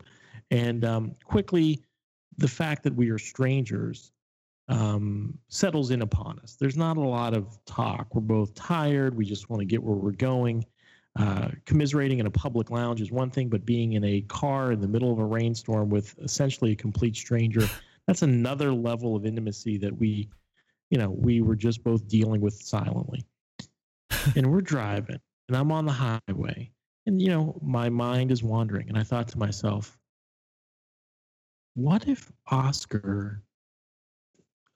[0.50, 1.82] and um, quickly,
[2.38, 4.12] the fact that we are strangers
[4.68, 6.56] um, settles in upon us.
[6.58, 8.14] There's not a lot of talk.
[8.14, 9.14] We're both tired.
[9.14, 10.64] We just want to get where we're going.
[11.18, 14.80] Uh, commiserating in a public lounge is one thing, but being in a car in
[14.80, 17.68] the middle of a rainstorm with essentially a complete stranger,
[18.06, 20.28] that's another level of intimacy that we,
[20.90, 23.24] you know, we were just both dealing with silently.
[24.36, 26.70] and we're driving, and I'm on the highway,
[27.06, 28.88] and, you know, my mind is wandering.
[28.88, 29.98] And I thought to myself,
[31.74, 33.42] what if Oscar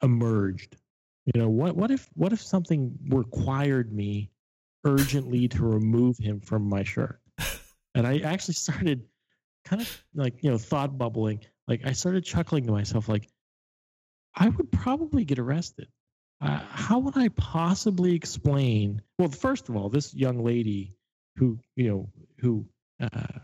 [0.03, 0.77] emerged?
[1.27, 4.31] You know, what, what if, what if something required me
[4.87, 7.21] urgently to remove him from my shirt.
[7.95, 9.05] And I actually started
[9.67, 11.41] kind of like, you know, thought bubbling.
[11.69, 13.29] Like I started chuckling to myself, like,
[14.35, 15.89] I would probably get arrested.
[16.41, 19.03] Uh, how would I possibly explain?
[19.19, 20.95] Well, first of all, this young lady
[21.37, 22.09] who, you know,
[22.39, 22.67] who
[23.01, 23.41] uh,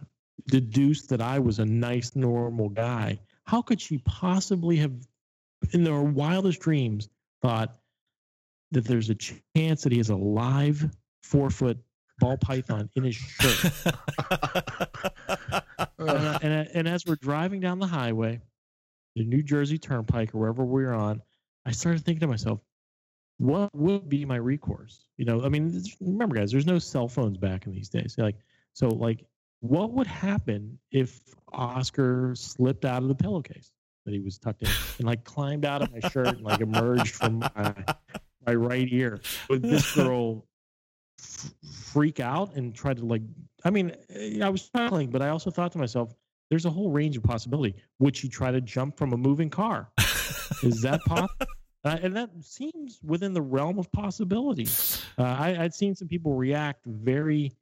[0.47, 4.93] deduced that I was a nice, normal guy, how could she possibly have
[5.73, 7.09] in their wildest dreams
[7.41, 7.75] thought
[8.73, 10.89] that there's a chance that he has a live
[11.23, 11.79] four foot
[12.19, 13.73] ball python in his shirt.
[16.07, 18.41] and, and, and as we're driving down the highway,
[19.15, 21.23] the New Jersey Turnpike or wherever we are on,
[21.67, 22.61] I started thinking to myself,
[23.39, 25.05] what would be my recourse?
[25.17, 28.15] You know, I mean, remember, guys, there's no cell phones back in these days.
[28.17, 28.37] Like,
[28.73, 29.25] so, like,
[29.61, 31.21] what would happen if
[31.53, 33.73] Oscar slipped out of the pillowcase
[34.05, 37.15] that he was tucked in and like climbed out of my shirt and like emerged
[37.15, 37.75] from my,
[38.47, 39.21] my right ear?
[39.49, 40.45] Would this girl
[41.21, 41.53] f-
[41.93, 43.23] freak out and try to like?
[43.65, 46.15] I mean, eh, I was chuckling, but I also thought to myself,
[46.51, 47.75] there's a whole range of possibility.
[47.99, 49.91] Would she try to jump from a moving car?
[50.63, 51.47] Is that possible?
[51.85, 54.69] Uh, and that seems within the realm of possibility.
[55.19, 57.53] Uh, I, I'd seen some people react very,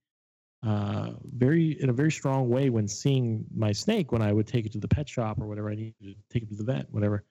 [0.62, 4.66] uh, very in a very strong way when seeing my snake when I would take
[4.66, 6.86] it to the pet shop or whatever I needed to take it to the vet,
[6.90, 7.24] whatever.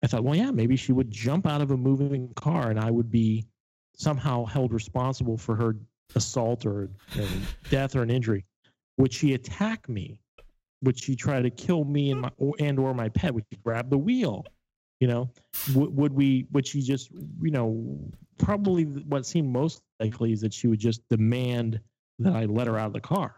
[0.00, 2.92] I thought, well, yeah, maybe she would jump out of a moving car and I
[2.92, 3.44] would be
[3.96, 5.76] somehow held responsible for her
[6.14, 6.88] assault or
[7.70, 8.44] death or an injury.
[8.98, 10.20] Would she attack me?
[10.82, 13.34] Would she try to kill me and my or, and or my pet?
[13.34, 14.44] Would she grab the wheel?
[15.00, 15.30] You know,
[15.74, 16.46] would, would we?
[16.52, 17.10] Would she just?
[17.40, 17.98] You know,
[18.38, 21.80] probably what seemed most likely is that she would just demand
[22.18, 23.34] that I let her out of the car,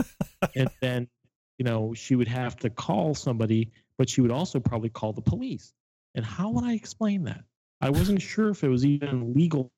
[0.56, 1.08] and then
[1.58, 5.20] you know she would have to call somebody, but she would also probably call the
[5.20, 5.74] police.
[6.14, 7.44] And how would I explain that?
[7.80, 9.70] I wasn't sure if it was even legal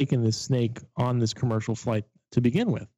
[0.00, 2.88] taking this snake on this commercial flight to begin with.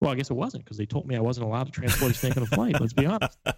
[0.00, 2.14] Well, I guess it wasn't because they told me I wasn't allowed to transport a
[2.14, 2.78] snake on a flight.
[2.78, 3.38] Let's be honest.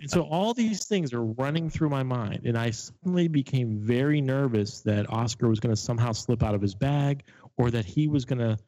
[0.00, 4.20] And so all these things are running through my mind, and I suddenly became very
[4.20, 7.24] nervous that Oscar was going to somehow slip out of his bag,
[7.56, 8.58] or that he was going to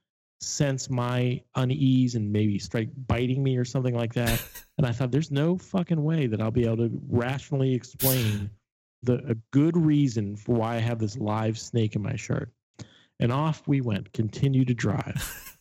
[0.40, 4.42] sense my unease and maybe start biting me or something like that.
[4.78, 8.48] And I thought, there's no fucking way that I'll be able to rationally explain
[9.02, 12.50] the a good reason for why I have this live snake in my shirt.
[13.20, 15.56] And off we went, continue to drive.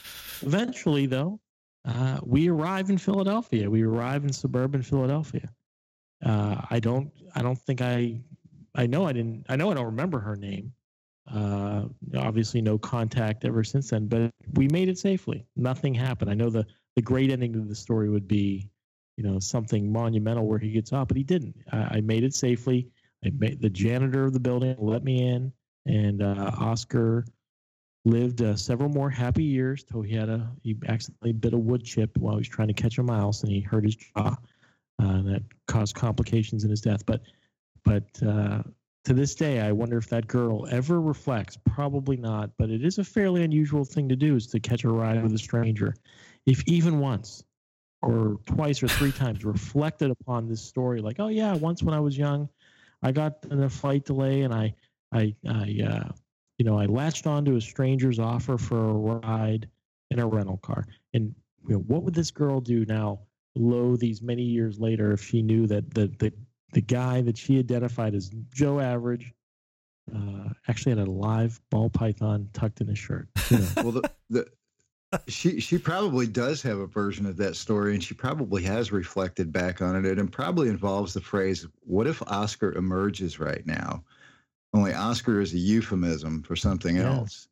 [0.42, 1.40] Eventually, though,
[1.84, 3.68] uh, we arrive in Philadelphia.
[3.68, 5.50] We arrive in suburban Philadelphia.
[6.24, 7.10] Uh, I don't.
[7.34, 8.20] I don't think I.
[8.74, 9.46] I know I didn't.
[9.48, 10.72] I know I don't remember her name.
[11.30, 11.84] Uh,
[12.16, 14.06] obviously, no contact ever since then.
[14.06, 15.46] But we made it safely.
[15.56, 16.30] Nothing happened.
[16.30, 16.64] I know the
[16.96, 18.70] the great ending to the story would be,
[19.16, 21.56] you know, something monumental where he gets out, but he didn't.
[21.72, 22.88] I, I made it safely.
[23.24, 25.52] I made the janitor of the building let me in,
[25.86, 27.24] and uh, Oscar
[28.04, 31.84] lived uh, several more happy years till he had a he accidentally bit a wood
[31.84, 34.34] chip while he was trying to catch a mouse and he hurt his jaw uh,
[34.98, 37.04] and that caused complications in his death.
[37.04, 37.22] But
[37.84, 38.62] but uh,
[39.04, 41.58] to this day i wonder if that girl ever reflects.
[41.64, 44.88] Probably not but it is a fairly unusual thing to do is to catch a
[44.88, 45.94] ride with a stranger.
[46.46, 47.44] If even once
[48.02, 52.00] or twice or three times reflected upon this story like oh yeah once when i
[52.00, 52.48] was young
[53.02, 54.74] i got in a flight delay and i
[55.12, 56.12] i i uh,
[56.60, 59.66] you know, I latched onto a stranger's offer for a ride
[60.10, 60.84] in a rental car.
[61.14, 61.34] And
[61.66, 63.20] you know, what would this girl do now,
[63.56, 66.34] lo these many years later, if she knew that the the,
[66.74, 69.32] the guy that she identified as Joe Average
[70.14, 73.26] uh, actually had a live ball python tucked in his shirt?
[73.48, 74.46] You know, well, the, the
[75.28, 79.50] she she probably does have a version of that story, and she probably has reflected
[79.50, 84.04] back on it, and probably involves the phrase, "What if Oscar emerges right now?"
[84.72, 87.48] Only Oscar is a euphemism for something else.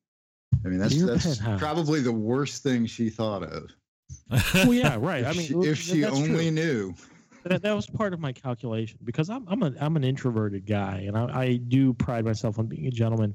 [0.64, 3.70] I mean, that's that's probably the worst thing she thought of.
[4.54, 5.24] well, yeah, right.
[5.24, 6.50] I If mean, she, if she only true.
[6.52, 6.94] knew.
[7.44, 11.04] that, that was part of my calculation because I'm I'm a I'm an introverted guy
[11.06, 13.34] and I, I do pride myself on being a gentleman.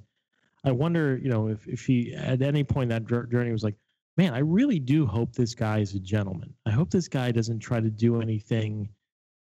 [0.66, 3.76] I wonder, you know, if if she at any point that journey was like,
[4.18, 6.54] man, I really do hope this guy is a gentleman.
[6.66, 8.90] I hope this guy doesn't try to do anything,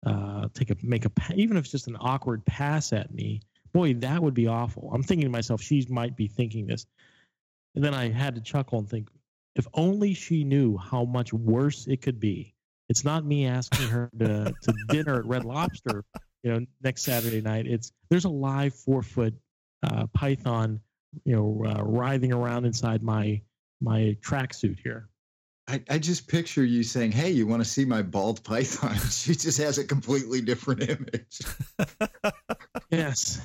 [0.06, 3.42] uh, take a make a even if it's just an awkward pass at me.
[3.72, 4.90] Boy, that would be awful.
[4.92, 6.86] I'm thinking to myself, she might be thinking this,
[7.74, 9.08] and then I had to chuckle and think,
[9.56, 12.54] if only she knew how much worse it could be.
[12.88, 16.04] It's not me asking her to, to dinner at Red Lobster,
[16.42, 17.66] you know, next Saturday night.
[17.66, 19.34] It's there's a live four foot
[19.84, 20.80] uh, python,
[21.24, 23.40] you know, uh, writhing around inside my
[23.80, 25.08] my tracksuit here.
[25.68, 29.34] I, I just picture you saying, "Hey, you want to see my bald python?" she
[29.34, 31.40] just has a completely different image.
[32.90, 33.40] Yes,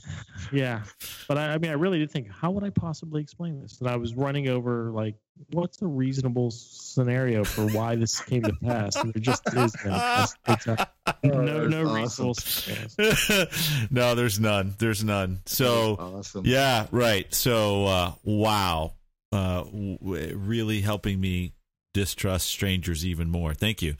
[0.52, 0.84] yeah,
[1.28, 3.80] but I, I mean, I really did think, how would I possibly explain this?
[3.80, 5.16] And I was running over like,
[5.52, 8.96] what's a reasonable scenario for why this came to pass?
[8.96, 10.88] And there just is no, it's, it's a,
[11.24, 11.96] no, no awesome.
[11.96, 13.88] reasonable scenarios.
[13.92, 14.74] no, there's none.
[14.78, 15.42] There's none.
[15.46, 16.46] So awesome.
[16.46, 17.32] yeah, right.
[17.34, 18.94] So uh, wow,
[19.32, 21.55] uh, w- really helping me
[21.96, 23.54] distrust strangers even more.
[23.54, 23.96] Thank you.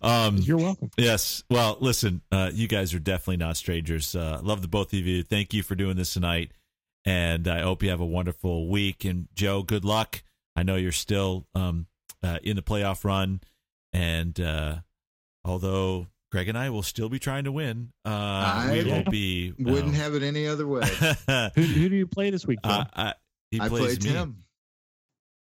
[0.00, 0.88] Um, You're welcome.
[0.96, 1.42] Yes.
[1.50, 4.14] Well, listen, uh, you guys are definitely not strangers.
[4.14, 5.24] Uh, love the both of you.
[5.24, 6.52] Thank you for doing this tonight.
[7.04, 9.04] And I hope you have a wonderful week.
[9.04, 10.22] And Joe, good luck.
[10.54, 11.86] I know you're still um,
[12.22, 13.40] uh, in the playoff run.
[13.92, 14.76] And uh,
[15.44, 19.54] although Greg and I will still be trying to win, uh, we will be.
[19.58, 20.82] Wouldn't uh, have it any other way.
[21.56, 22.60] Who, who do you play this week?
[22.64, 22.70] Joe?
[22.70, 23.14] uh, I,
[23.50, 24.12] he I plays played me.
[24.12, 24.44] Tim.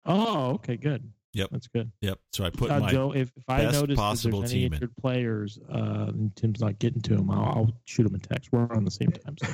[0.05, 1.11] oh, okay, good.
[1.33, 1.49] Yep.
[1.51, 1.91] That's good.
[2.01, 2.19] Yep.
[2.33, 2.91] So I put Uh, my.
[2.91, 4.73] Joe, if, if I best notice that possible there's any team in.
[4.73, 8.51] injured players uh, and Tim's not getting to him, I'll, I'll shoot him a text.
[8.51, 9.35] We're on the same time.
[9.37, 9.47] So.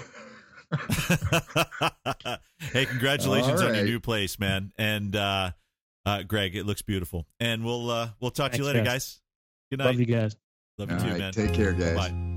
[2.74, 4.72] hey, congratulations All on your new place, man.
[4.78, 5.52] And uh,
[6.06, 7.26] uh, Greg, it looks beautiful.
[7.40, 8.86] And we'll uh, we'll talk to you later, guys.
[8.86, 9.22] guys.
[9.72, 9.86] Good night.
[9.86, 10.36] Love you guys.
[10.78, 11.34] Love you All too, right, man.
[11.34, 11.96] take care, guys.
[11.96, 12.35] Bye.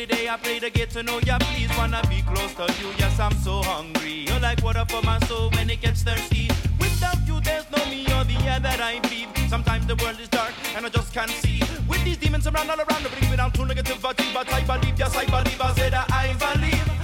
[0.00, 1.36] Every day I pray to get to know you.
[1.52, 2.90] Please wanna be close to you.
[2.96, 4.24] Yes, I'm so hungry.
[4.26, 6.48] You're like water for my soul when it gets thirsty.
[6.78, 9.28] Without you, there's no me or the air that I breathe.
[9.50, 11.60] Sometimes the world is dark and I just can't see.
[11.86, 14.32] With these demons around all around, bring me down to negativity.
[14.32, 15.60] But I believe, yes, I believe.
[15.60, 16.99] I said I believe.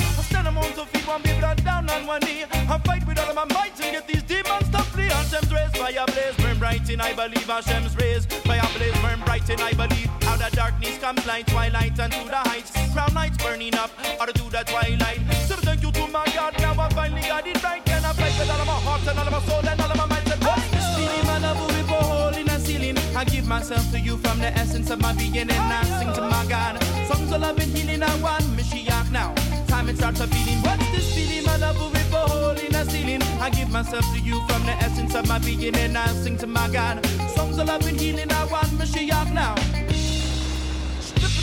[0.57, 2.44] I among to feet one be blood down on one knee.
[2.50, 5.09] I fight with all of my might and get these demons to flee.
[5.09, 7.46] Hashem's rays, fire blaze, burn bright in I believe.
[7.46, 10.11] Hashem's rays, fire blaze, burn bright in I believe.
[10.22, 12.72] Out of darkness comes light, twilight and to the heights.
[12.92, 13.90] Crown Heights burning up,
[14.20, 15.20] or to the twilight.
[15.46, 17.88] So thank you to my God, now I finally got it right.
[17.90, 19.90] And I fight with all of my heart and all of my soul and all
[19.90, 20.32] of my mind.
[20.32, 23.16] And what's this feeling, my love, with a hole in a?
[23.16, 26.22] I give myself to you from the essence of my being and I sing to
[26.22, 26.82] my God.
[27.09, 29.34] Songs of love and healing, I want Mashiach now.
[29.77, 30.62] Time it starts a feeling.
[30.62, 33.20] What's this feeling, my love, with a hole in a ceiling?
[33.43, 36.47] I give myself to you from the essence of my being and I sing to
[36.47, 37.05] my God.
[37.35, 39.55] Songs of love and healing, I want Mashiach now.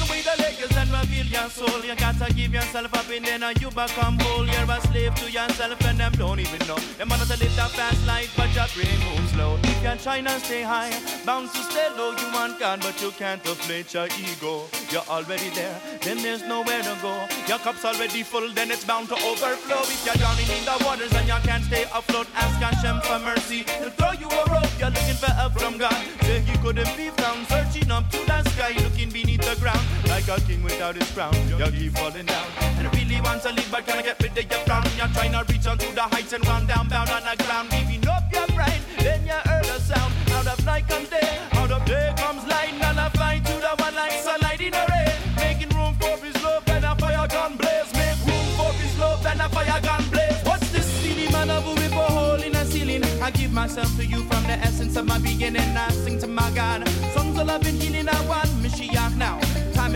[0.04, 1.80] Away the layers and reveal your soul.
[1.86, 4.45] You gotta give yourself up and then you become whole.
[4.45, 6.76] You're a slave to yourself and them don't even know.
[6.97, 9.58] Them want to live that fast life, but your brain moves slow.
[9.64, 10.91] If you're trying to stay high,
[11.26, 12.12] bound to stay low.
[12.12, 14.68] You want God, but you can't deflate your ego.
[14.91, 17.14] You're already there, then there's nowhere to go.
[17.47, 19.82] Your cup's already full, then it's bound to overflow.
[19.88, 23.64] If you're drowning in the waters and you can't stay afloat, ask Hashem for mercy.
[23.80, 24.74] He'll throw you a rope.
[24.80, 25.95] You're looking for help from God.
[26.24, 30.28] Say he couldn't be found, searching up to the sky, looking beneath the ground like
[30.28, 31.34] a king without his crown.
[31.47, 32.47] You keep falling down,
[32.78, 34.84] and I really want to live, but can I get rid of your frown?
[34.97, 38.08] You're trying to reach onto the heights and run down, bound on the ground, giving
[38.08, 38.82] up your pride.
[38.99, 40.14] Then you heard a sound.
[40.32, 43.74] Out of night comes day, out of day comes light, and I fly to the
[43.78, 47.56] one like sunlight in the rain, making room for his love and a fire gun
[47.56, 47.93] blaze.
[47.93, 50.39] Make room for his love and a fire gun blaze.
[50.43, 53.04] What's this silly man of a hole in a ceiling?
[53.22, 56.28] I give myself to you from the essence of my being and I sing to
[56.28, 56.88] my God.
[57.14, 59.43] Songs of love and healing, I want Mashiach now.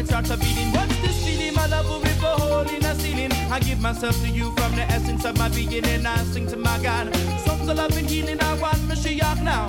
[0.07, 0.71] It starts beating.
[0.71, 1.53] What's this feeling?
[1.53, 3.31] My love with a hole in a ceiling.
[3.51, 6.55] I give myself to you from the essence of my being and I sing to
[6.55, 7.13] my God.
[7.45, 9.67] Songs of love and healing, I want Mashiach now.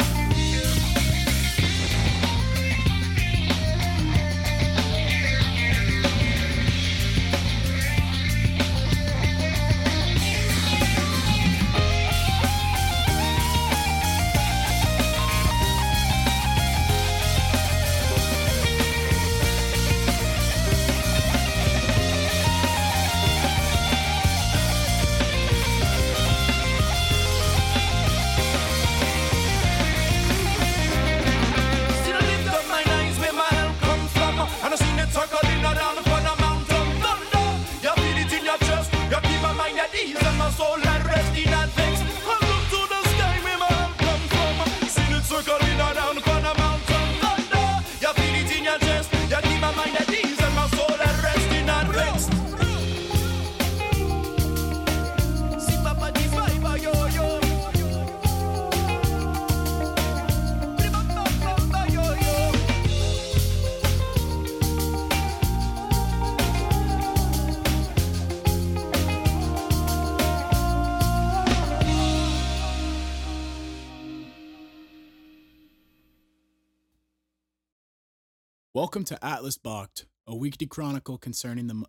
[78.88, 81.84] Welcome to Atlas Balked, a weekly chronicle concerning the.